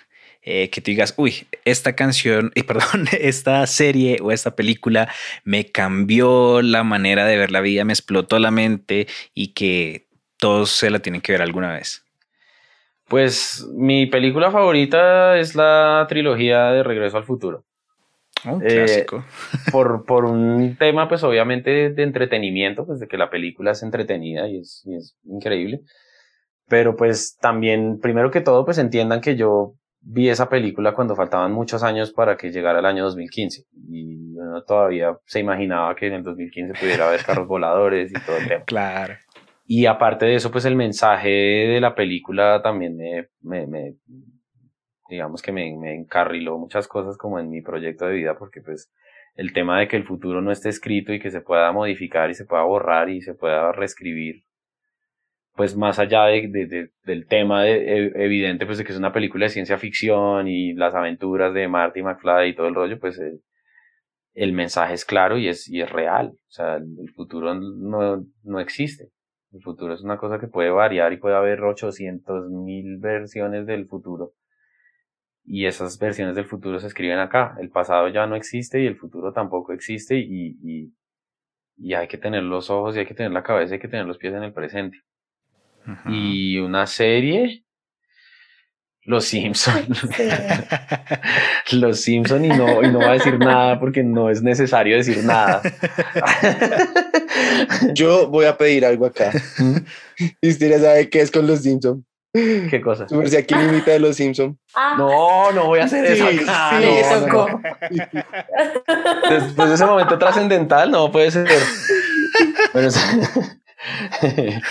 Eh, 0.49 0.69
que 0.69 0.79
tú 0.79 0.91
digas, 0.91 1.13
uy, 1.17 1.45
esta 1.65 1.93
canción, 1.93 2.51
y 2.55 2.63
perdón, 2.63 3.07
esta 3.19 3.67
serie 3.67 4.19
o 4.21 4.31
esta 4.31 4.55
película 4.55 5.09
me 5.43 5.65
cambió 5.71 6.61
la 6.61 6.83
manera 6.83 7.25
de 7.25 7.37
ver 7.37 7.51
la 7.51 7.59
vida, 7.59 7.83
me 7.83 7.93
explotó 7.93 8.39
la 8.39 8.49
mente 8.49 9.07
y 9.33 9.49
que 9.49 10.07
todos 10.37 10.71
se 10.71 10.89
la 10.89 10.99
tienen 10.99 11.21
que 11.21 11.33
ver 11.33 11.41
alguna 11.41 11.73
vez. 11.73 12.05
Pues 13.09 13.67
mi 13.73 14.05
película 14.05 14.51
favorita 14.51 15.37
es 15.37 15.55
la 15.55 16.05
trilogía 16.07 16.71
de 16.71 16.83
Regreso 16.83 17.17
al 17.17 17.23
Futuro. 17.23 17.63
Oh, 18.45 18.59
clásico. 18.59 19.23
por, 19.71 20.05
por 20.05 20.25
un 20.25 20.75
tema, 20.77 21.07
pues 21.07 21.23
obviamente 21.23 21.89
de 21.89 22.03
entretenimiento, 22.03 22.85
pues 22.85 22.99
de 22.99 23.07
que 23.07 23.17
la 23.17 23.29
película 23.29 23.71
es 23.71 23.83
entretenida 23.83 24.47
y 24.47 24.59
es, 24.59 24.83
y 24.85 24.95
es 24.95 25.17
increíble. 25.25 25.81
Pero 26.67 26.95
pues 26.95 27.37
también, 27.39 27.99
primero 27.99 28.29
que 28.29 28.41
todo, 28.41 28.65
pues 28.65 28.77
entiendan 28.77 29.21
que 29.21 29.35
yo 29.35 29.75
vi 30.01 30.29
esa 30.29 30.49
película 30.49 30.93
cuando 30.93 31.15
faltaban 31.15 31.51
muchos 31.51 31.83
años 31.83 32.11
para 32.11 32.37
que 32.37 32.51
llegara 32.51 32.79
el 32.79 32.85
año 32.85 33.03
2015. 33.05 33.63
Y 33.89 34.37
uno 34.37 34.63
todavía 34.63 35.17
se 35.25 35.39
imaginaba 35.39 35.95
que 35.95 36.07
en 36.07 36.13
el 36.13 36.23
2015 36.23 36.79
pudiera 36.79 37.07
haber 37.07 37.23
carros 37.23 37.47
voladores 37.47 38.11
y 38.11 38.25
todo 38.25 38.37
el 38.37 38.47
tema. 38.47 38.63
Claro. 38.65 39.15
Y 39.65 39.85
aparte 39.85 40.25
de 40.25 40.35
eso, 40.35 40.49
pues 40.49 40.63
el 40.65 40.75
mensaje 40.75 41.29
de 41.29 41.81
la 41.81 41.93
película 41.93 42.61
también 42.61 42.95
me, 42.95 43.27
me, 43.41 43.67
me 43.67 43.95
digamos 45.09 45.41
que 45.41 45.51
me, 45.51 45.75
me 45.77 45.95
encarriló 45.95 46.57
muchas 46.57 46.87
cosas 46.87 47.17
como 47.17 47.39
en 47.39 47.49
mi 47.49 47.61
proyecto 47.61 48.05
de 48.05 48.13
vida, 48.13 48.37
porque 48.37 48.61
pues 48.61 48.91
el 49.35 49.53
tema 49.53 49.79
de 49.79 49.87
que 49.87 49.95
el 49.95 50.05
futuro 50.05 50.41
no 50.41 50.51
esté 50.51 50.69
escrito 50.69 51.13
y 51.13 51.19
que 51.19 51.31
se 51.31 51.41
pueda 51.41 51.71
modificar 51.71 52.29
y 52.29 52.33
se 52.33 52.45
pueda 52.45 52.63
borrar 52.63 53.09
y 53.09 53.21
se 53.21 53.35
pueda 53.35 53.71
reescribir, 53.71 54.43
pues 55.55 55.75
más 55.75 55.99
allá 55.99 56.25
de, 56.25 56.47
de, 56.47 56.89
del 57.03 57.27
tema 57.27 57.67
e, 57.67 58.11
evidente 58.15 58.65
pues 58.65 58.77
de 58.77 58.83
que 58.83 58.91
es 58.91 58.97
una 58.97 59.13
película 59.13 59.45
de 59.45 59.49
ciencia 59.49 59.77
ficción 59.77 60.47
y 60.47 60.73
las 60.73 60.95
aventuras 60.95 61.53
de 61.53 61.67
Marty 61.67 62.01
McFly 62.01 62.49
y 62.49 62.55
todo 62.55 62.67
el 62.67 62.75
rollo, 62.75 62.99
pues 62.99 63.19
el, 63.19 63.41
el 64.33 64.53
mensaje 64.53 64.93
es 64.93 65.05
claro 65.05 65.37
y 65.37 65.47
es, 65.47 65.67
y 65.67 65.81
es 65.81 65.89
real. 65.91 66.33
O 66.33 66.51
sea, 66.51 66.75
el, 66.75 67.09
futuro 67.15 67.55
no, 67.55 68.23
no 68.43 68.59
existe. 68.59 69.09
El 69.51 69.61
futuro 69.61 69.93
es 69.93 70.01
una 70.01 70.17
cosa 70.17 70.39
que 70.39 70.47
puede 70.47 70.69
variar 70.69 71.11
y 71.13 71.17
puede 71.17 71.35
haber 71.35 71.61
800 71.61 72.51
mil 72.51 72.97
versiones 72.97 73.65
del 73.65 73.87
futuro 73.87 74.33
y 75.47 75.65
esas 75.65 75.97
versiones 75.97 76.35
del 76.35 76.45
futuro 76.45 76.79
se 76.79 76.87
escriben 76.87 77.19
acá. 77.19 77.55
El 77.59 77.69
pasado 77.69 78.09
ya 78.09 78.27
no 78.27 78.35
existe 78.35 78.81
y 78.81 78.85
el 78.85 78.97
futuro 78.97 79.31
tampoco 79.31 79.71
existe 79.71 80.17
y, 80.17 80.57
y, 80.61 80.93
y 81.77 81.93
hay 81.93 82.07
que 82.07 82.17
tener 82.17 82.43
los 82.43 82.69
ojos 82.69 82.95
y 82.95 82.99
hay 82.99 83.05
que 83.05 83.13
tener 83.13 83.31
la 83.31 83.43
cabeza 83.43 83.71
y 83.71 83.75
hay 83.75 83.79
que 83.79 83.87
tener 83.87 84.05
los 84.05 84.17
pies 84.17 84.33
en 84.33 84.43
el 84.43 84.53
presente. 84.53 85.01
Y 86.05 86.57
una 86.57 86.85
serie, 86.85 87.63
Los 89.03 89.23
Simpson. 89.23 89.87
los 91.71 92.01
Simpson 92.01 92.43
y 92.43 92.49
no, 92.49 92.83
y 92.83 92.91
no 92.91 92.99
va 92.99 93.11
a 93.11 93.13
decir 93.13 93.39
nada 93.39 93.79
porque 93.79 94.03
no 94.03 94.29
es 94.29 94.43
necesario 94.43 94.97
decir 94.97 95.23
nada. 95.23 95.61
Yo 97.93 98.27
voy 98.27 98.45
a 98.45 98.57
pedir 98.57 98.85
algo 98.85 99.05
acá. 99.05 99.31
¿Y 100.41 100.49
usted 100.49 100.81
sabe 100.81 101.09
qué 101.09 101.21
es 101.21 101.31
con 101.31 101.47
los 101.47 101.61
Simpson? 101.61 102.05
¿Qué 102.69 102.81
cosa? 102.81 103.07
Si 103.07 103.35
aquí 103.35 103.55
limita 103.55 103.91
de 103.91 103.99
los 103.99 104.15
Simpsons. 104.15 104.55
Ah. 104.75 104.95
No, 104.97 105.51
no 105.51 105.65
voy 105.65 105.79
a 105.79 105.85
hacer 105.85 106.05
eso. 106.05 106.25
Acá. 106.25 106.79
Sí, 106.79 106.85
no, 107.27 107.61
Después 109.29 109.69
de 109.69 109.75
ese 109.75 109.85
momento 109.85 110.17
trascendental, 110.17 110.91
no 110.91 111.11
puede 111.11 111.31
ser. 111.31 111.47
Pero 112.73 112.89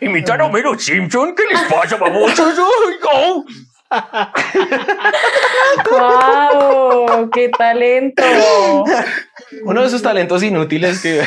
Imitan 0.00 0.40
a 0.40 0.46
Homero 0.46 0.76
Simpson, 0.78 1.34
¿qué 1.34 1.44
les 1.48 1.60
pasa, 1.62 1.96
babosos? 1.96 2.58
¡Wow! 5.90 7.30
¡Qué 7.30 7.48
talento! 7.50 8.22
Uno 9.64 9.80
de 9.82 9.86
esos 9.86 10.02
talentos 10.02 10.42
inútiles 10.42 11.00
que, 11.00 11.22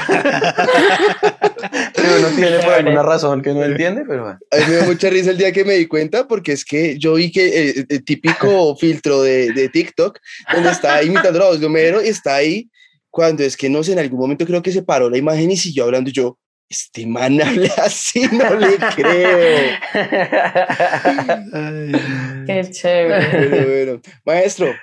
uno 2.19 2.27
tiene 2.35 2.59
por 2.59 2.73
alguna 2.73 3.03
razón 3.03 3.41
que 3.41 3.53
no 3.53 3.63
entiende, 3.63 4.03
pero 4.07 4.27
A 4.27 4.33
mí 4.33 4.63
me 4.67 4.75
dio 4.75 4.85
mucha 4.85 5.09
risa 5.09 5.31
el 5.31 5.37
día 5.37 5.51
que 5.51 5.65
me 5.65 5.73
di 5.73 5.87
cuenta 5.87 6.27
porque 6.27 6.51
es 6.53 6.65
que 6.65 6.97
yo 6.97 7.15
vi 7.15 7.31
que 7.31 7.47
el, 7.47 7.79
eh, 7.79 7.85
eh, 7.89 7.99
típico 7.99 8.75
filtro 8.79 9.21
de, 9.21 9.51
de, 9.51 9.69
TikTok 9.69 10.19
donde 10.53 10.71
está 10.71 11.03
imitando 11.03 11.39
la 11.39 11.45
voz 11.45 11.59
de 11.59 11.65
Homero 11.65 12.03
y 12.03 12.07
está 12.07 12.35
ahí 12.35 12.69
cuando 13.09 13.43
es 13.43 13.55
que 13.55 13.69
no 13.69 13.83
sé, 13.83 13.93
en 13.93 13.99
algún 13.99 14.19
momento 14.19 14.45
creo 14.45 14.61
que 14.61 14.71
se 14.71 14.83
paró 14.83 15.09
la 15.09 15.17
imagen 15.17 15.49
y 15.51 15.57
siguió 15.57 15.85
hablando 15.85 16.09
yo 16.11 16.37
este 16.69 17.05
man 17.05 17.41
habla 17.41 17.73
así, 17.77 18.27
no 18.31 18.55
le 18.55 18.77
creo. 18.95 19.79
Qué 22.45 22.69
chévere. 22.71 24.01
Maestro, 24.25 24.73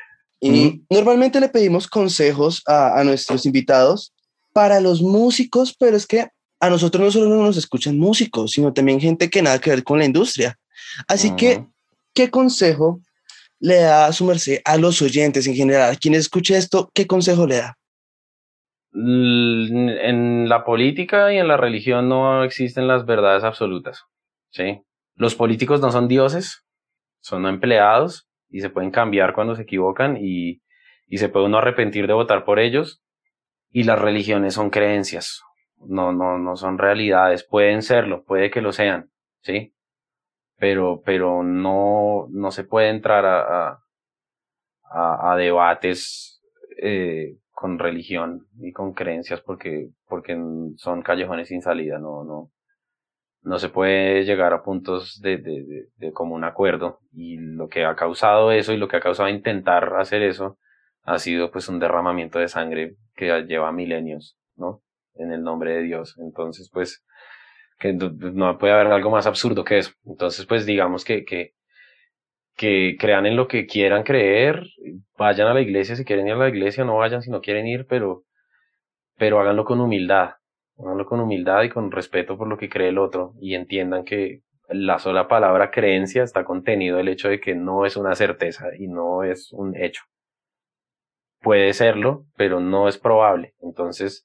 y 0.40 0.82
normalmente 0.88 1.40
le 1.40 1.48
pedimos 1.48 1.86
consejos 1.86 2.62
a, 2.66 2.98
a, 2.98 3.04
nuestros 3.04 3.46
invitados 3.46 4.12
para 4.52 4.80
los 4.80 5.00
músicos, 5.02 5.74
pero 5.78 5.96
es 5.96 6.06
que 6.06 6.28
a 6.62 6.70
nosotros 6.70 7.02
no 7.02 7.10
solo 7.10 7.28
no 7.28 7.42
nos 7.42 7.56
escuchan 7.56 7.98
músicos, 7.98 8.52
sino 8.52 8.72
también 8.72 9.00
gente 9.00 9.28
que 9.28 9.42
nada 9.42 9.60
que 9.60 9.70
ver 9.70 9.82
con 9.82 9.98
la 9.98 10.04
industria. 10.04 10.56
Así 11.08 11.34
que, 11.34 11.66
¿qué 12.14 12.30
consejo 12.30 13.00
le 13.58 13.80
da 13.80 14.06
a 14.06 14.12
su 14.12 14.24
merced 14.24 14.60
a 14.64 14.76
los 14.76 15.02
oyentes 15.02 15.44
en 15.48 15.56
general? 15.56 15.98
Quien 15.98 16.14
escuche 16.14 16.56
esto, 16.56 16.88
¿qué 16.94 17.08
consejo 17.08 17.48
le 17.48 17.56
da? 17.56 17.76
en 18.94 20.50
la 20.50 20.64
política 20.64 21.32
y 21.32 21.38
en 21.38 21.48
la 21.48 21.56
religión 21.56 22.10
no 22.10 22.44
existen 22.44 22.86
las 22.86 23.06
verdades 23.06 23.42
absolutas. 23.42 24.04
¿sí? 24.50 24.82
Los 25.16 25.34
políticos 25.34 25.80
no 25.80 25.90
son 25.90 26.08
dioses, 26.08 26.64
son 27.22 27.46
empleados 27.46 28.28
y 28.50 28.60
se 28.60 28.68
pueden 28.68 28.90
cambiar 28.90 29.32
cuando 29.32 29.56
se 29.56 29.62
equivocan 29.62 30.18
y, 30.20 30.62
y 31.08 31.18
se 31.18 31.30
puede 31.30 31.46
uno 31.46 31.58
arrepentir 31.58 32.06
de 32.06 32.12
votar 32.12 32.44
por 32.44 32.60
ellos. 32.60 33.02
Y 33.70 33.84
las 33.84 33.98
religiones 33.98 34.54
son 34.54 34.68
creencias, 34.68 35.42
no, 35.86 36.12
no, 36.12 36.38
no 36.38 36.56
son 36.56 36.78
realidades, 36.78 37.44
pueden 37.44 37.82
serlo, 37.82 38.24
puede 38.24 38.50
que 38.50 38.60
lo 38.60 38.72
sean, 38.72 39.10
¿sí? 39.42 39.74
Pero, 40.56 41.02
pero 41.04 41.42
no, 41.42 42.26
no 42.30 42.50
se 42.50 42.64
puede 42.64 42.90
entrar 42.90 43.24
a, 43.26 43.80
a, 44.84 45.32
a 45.32 45.36
debates 45.36 46.42
eh, 46.80 47.36
con 47.50 47.78
religión 47.78 48.46
y 48.60 48.72
con 48.72 48.92
creencias 48.92 49.40
porque, 49.40 49.90
porque 50.08 50.36
son 50.76 51.02
callejones 51.02 51.48
sin 51.48 51.62
salida, 51.62 51.98
no, 51.98 52.24
no, 52.24 52.50
no 53.42 53.58
se 53.58 53.68
puede 53.68 54.24
llegar 54.24 54.52
a 54.52 54.62
puntos 54.62 55.20
de, 55.20 55.38
de, 55.38 55.88
de, 55.96 56.12
común 56.12 56.44
acuerdo 56.44 57.00
y 57.12 57.38
lo 57.38 57.68
que 57.68 57.84
ha 57.84 57.96
causado 57.96 58.52
eso 58.52 58.72
y 58.72 58.76
lo 58.76 58.88
que 58.88 58.96
ha 58.96 59.00
causado 59.00 59.28
intentar 59.28 59.94
hacer 59.96 60.22
eso 60.22 60.58
ha 61.04 61.18
sido 61.18 61.50
pues 61.50 61.68
un 61.68 61.78
derramamiento 61.80 62.38
de 62.38 62.48
sangre 62.48 62.96
que 63.14 63.26
lleva 63.46 63.72
milenios, 63.72 64.38
¿no? 64.56 64.82
En 65.14 65.32
el 65.32 65.42
nombre 65.42 65.74
de 65.74 65.82
Dios. 65.82 66.16
Entonces 66.18 66.70
pues 66.72 67.04
que 67.78 67.92
no 67.92 68.58
puede 68.58 68.72
haber 68.72 68.88
algo 68.88 69.10
más 69.10 69.26
absurdo 69.26 69.64
que 69.64 69.78
eso. 69.78 69.92
Entonces 70.06 70.46
pues 70.46 70.66
digamos 70.66 71.04
que, 71.04 71.24
que, 71.24 71.54
que 72.56 72.96
crean 72.98 73.26
en 73.26 73.36
lo 73.36 73.48
que 73.48 73.66
quieran 73.66 74.04
creer, 74.04 74.64
vayan 75.18 75.48
a 75.48 75.54
la 75.54 75.60
iglesia 75.60 75.96
si 75.96 76.04
quieren 76.04 76.28
ir 76.28 76.34
a 76.34 76.36
la 76.36 76.48
iglesia, 76.48 76.84
no 76.84 76.96
vayan 76.96 77.22
si 77.22 77.30
no 77.30 77.40
quieren 77.40 77.66
ir, 77.66 77.86
pero, 77.86 78.24
pero 79.16 79.40
háganlo 79.40 79.64
con 79.64 79.80
humildad, 79.80 80.32
háganlo 80.78 81.06
con 81.06 81.20
humildad 81.20 81.62
y 81.62 81.70
con 81.70 81.90
respeto 81.90 82.36
por 82.38 82.48
lo 82.48 82.58
que 82.58 82.68
cree 82.68 82.88
el 82.90 82.98
otro 82.98 83.34
y 83.40 83.54
entiendan 83.54 84.04
que 84.04 84.42
la 84.68 84.98
sola 84.98 85.28
palabra 85.28 85.70
creencia 85.70 86.22
está 86.22 86.44
contenido 86.44 86.98
el 86.98 87.08
hecho 87.08 87.28
de 87.28 87.40
que 87.40 87.54
no 87.54 87.84
es 87.86 87.96
una 87.96 88.14
certeza 88.14 88.68
y 88.78 88.88
no 88.88 89.22
es 89.22 89.52
un 89.52 89.76
hecho. 89.76 90.02
Puede 91.40 91.72
serlo, 91.72 92.24
pero 92.36 92.60
no 92.60 92.88
es 92.88 92.98
probable. 92.98 93.54
Entonces, 93.60 94.24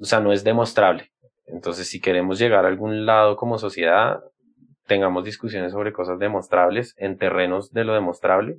o 0.00 0.04
sea, 0.04 0.20
no 0.20 0.32
es 0.32 0.44
demostrable. 0.44 1.10
Entonces, 1.46 1.88
si 1.88 2.00
queremos 2.00 2.38
llegar 2.38 2.64
a 2.64 2.68
algún 2.68 3.06
lado 3.06 3.36
como 3.36 3.58
sociedad, 3.58 4.22
tengamos 4.86 5.24
discusiones 5.24 5.72
sobre 5.72 5.92
cosas 5.92 6.18
demostrables 6.18 6.94
en 6.98 7.18
terrenos 7.18 7.72
de 7.72 7.84
lo 7.84 7.94
demostrable 7.94 8.58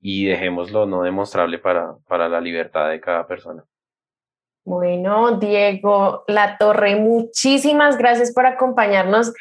y 0.00 0.26
dejemos 0.26 0.70
lo 0.70 0.86
no 0.86 1.02
demostrable 1.02 1.58
para, 1.58 1.94
para 2.08 2.28
la 2.28 2.40
libertad 2.40 2.90
de 2.90 3.00
cada 3.00 3.26
persona. 3.26 3.64
Bueno, 4.64 5.38
Diego 5.38 6.24
La 6.28 6.56
Torre, 6.56 6.96
muchísimas 6.96 7.96
gracias 7.98 8.32
por 8.32 8.46
acompañarnos. 8.46 9.32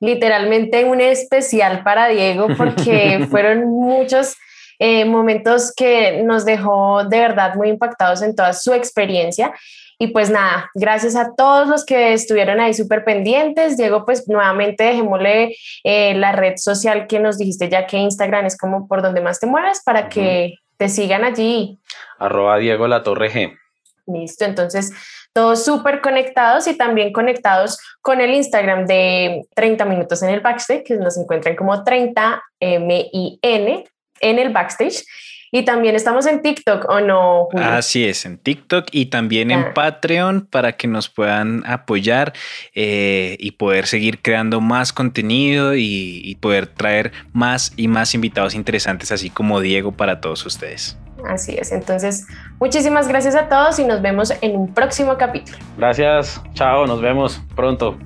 Literalmente 0.00 0.84
un 0.84 1.00
especial 1.00 1.84
para 1.84 2.08
Diego 2.08 2.48
porque 2.56 3.26
fueron 3.30 3.68
muchos 3.68 4.36
eh, 4.78 5.04
momentos 5.04 5.72
que 5.76 6.22
nos 6.24 6.44
dejó 6.44 7.04
de 7.04 7.20
verdad 7.20 7.54
muy 7.54 7.68
impactados 7.68 8.22
en 8.22 8.34
toda 8.34 8.52
su 8.52 8.72
experiencia. 8.72 9.54
Y 10.02 10.08
pues 10.08 10.30
nada, 10.30 10.68
gracias 10.74 11.14
a 11.14 11.32
todos 11.36 11.68
los 11.68 11.84
que 11.84 12.12
estuvieron 12.12 12.58
ahí 12.58 12.74
súper 12.74 13.04
pendientes. 13.04 13.76
Diego, 13.76 14.04
pues 14.04 14.26
nuevamente 14.26 14.82
dejémosle 14.82 15.54
eh, 15.84 16.14
la 16.16 16.32
red 16.32 16.54
social 16.56 17.06
que 17.06 17.20
nos 17.20 17.38
dijiste 17.38 17.68
ya 17.68 17.86
que 17.86 17.98
Instagram 17.98 18.46
es 18.46 18.58
como 18.58 18.88
por 18.88 19.00
donde 19.00 19.20
más 19.20 19.38
te 19.38 19.46
mueves 19.46 19.80
para 19.84 20.08
que 20.08 20.54
te 20.76 20.88
sigan 20.88 21.22
allí. 21.22 21.78
Arroba 22.18 22.58
Diego 22.58 22.88
La 22.88 23.04
Torre 23.04 23.30
G. 23.30 23.56
Listo, 24.08 24.44
entonces 24.44 24.92
todos 25.32 25.64
súper 25.64 26.00
conectados 26.00 26.66
y 26.66 26.76
también 26.76 27.12
conectados 27.12 27.78
con 28.00 28.20
el 28.20 28.34
Instagram 28.34 28.86
de 28.86 29.46
30 29.54 29.84
minutos 29.84 30.20
en 30.24 30.30
el 30.30 30.40
backstage, 30.40 30.82
que 30.82 30.96
nos 30.96 31.16
encuentran 31.16 31.54
como 31.54 31.84
30 31.84 32.42
M-I-N 32.58 33.84
en 34.20 34.38
el 34.40 34.52
backstage. 34.52 35.04
Y 35.54 35.66
también 35.66 35.94
estamos 35.94 36.24
en 36.24 36.40
TikTok, 36.40 36.88
¿o 36.88 37.02
no? 37.02 37.48
Así 37.52 38.06
es, 38.06 38.24
en 38.24 38.38
TikTok 38.38 38.86
y 38.90 39.06
también 39.06 39.50
en 39.50 39.60
ah. 39.60 39.74
Patreon 39.74 40.46
para 40.46 40.72
que 40.72 40.88
nos 40.88 41.10
puedan 41.10 41.62
apoyar 41.66 42.32
eh, 42.74 43.36
y 43.38 43.50
poder 43.50 43.86
seguir 43.86 44.22
creando 44.22 44.62
más 44.62 44.94
contenido 44.94 45.74
y, 45.74 46.22
y 46.24 46.36
poder 46.36 46.68
traer 46.68 47.12
más 47.34 47.74
y 47.76 47.86
más 47.86 48.14
invitados 48.14 48.54
interesantes, 48.54 49.12
así 49.12 49.28
como 49.28 49.60
Diego, 49.60 49.92
para 49.92 50.22
todos 50.22 50.46
ustedes. 50.46 50.96
Así 51.28 51.54
es, 51.58 51.70
entonces 51.70 52.26
muchísimas 52.58 53.06
gracias 53.06 53.34
a 53.34 53.50
todos 53.50 53.78
y 53.78 53.84
nos 53.84 54.00
vemos 54.00 54.32
en 54.40 54.56
un 54.56 54.72
próximo 54.72 55.18
capítulo. 55.18 55.58
Gracias, 55.76 56.40
chao, 56.54 56.86
nos 56.86 57.02
vemos 57.02 57.42
pronto. 57.54 57.98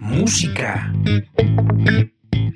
Música 0.00 0.92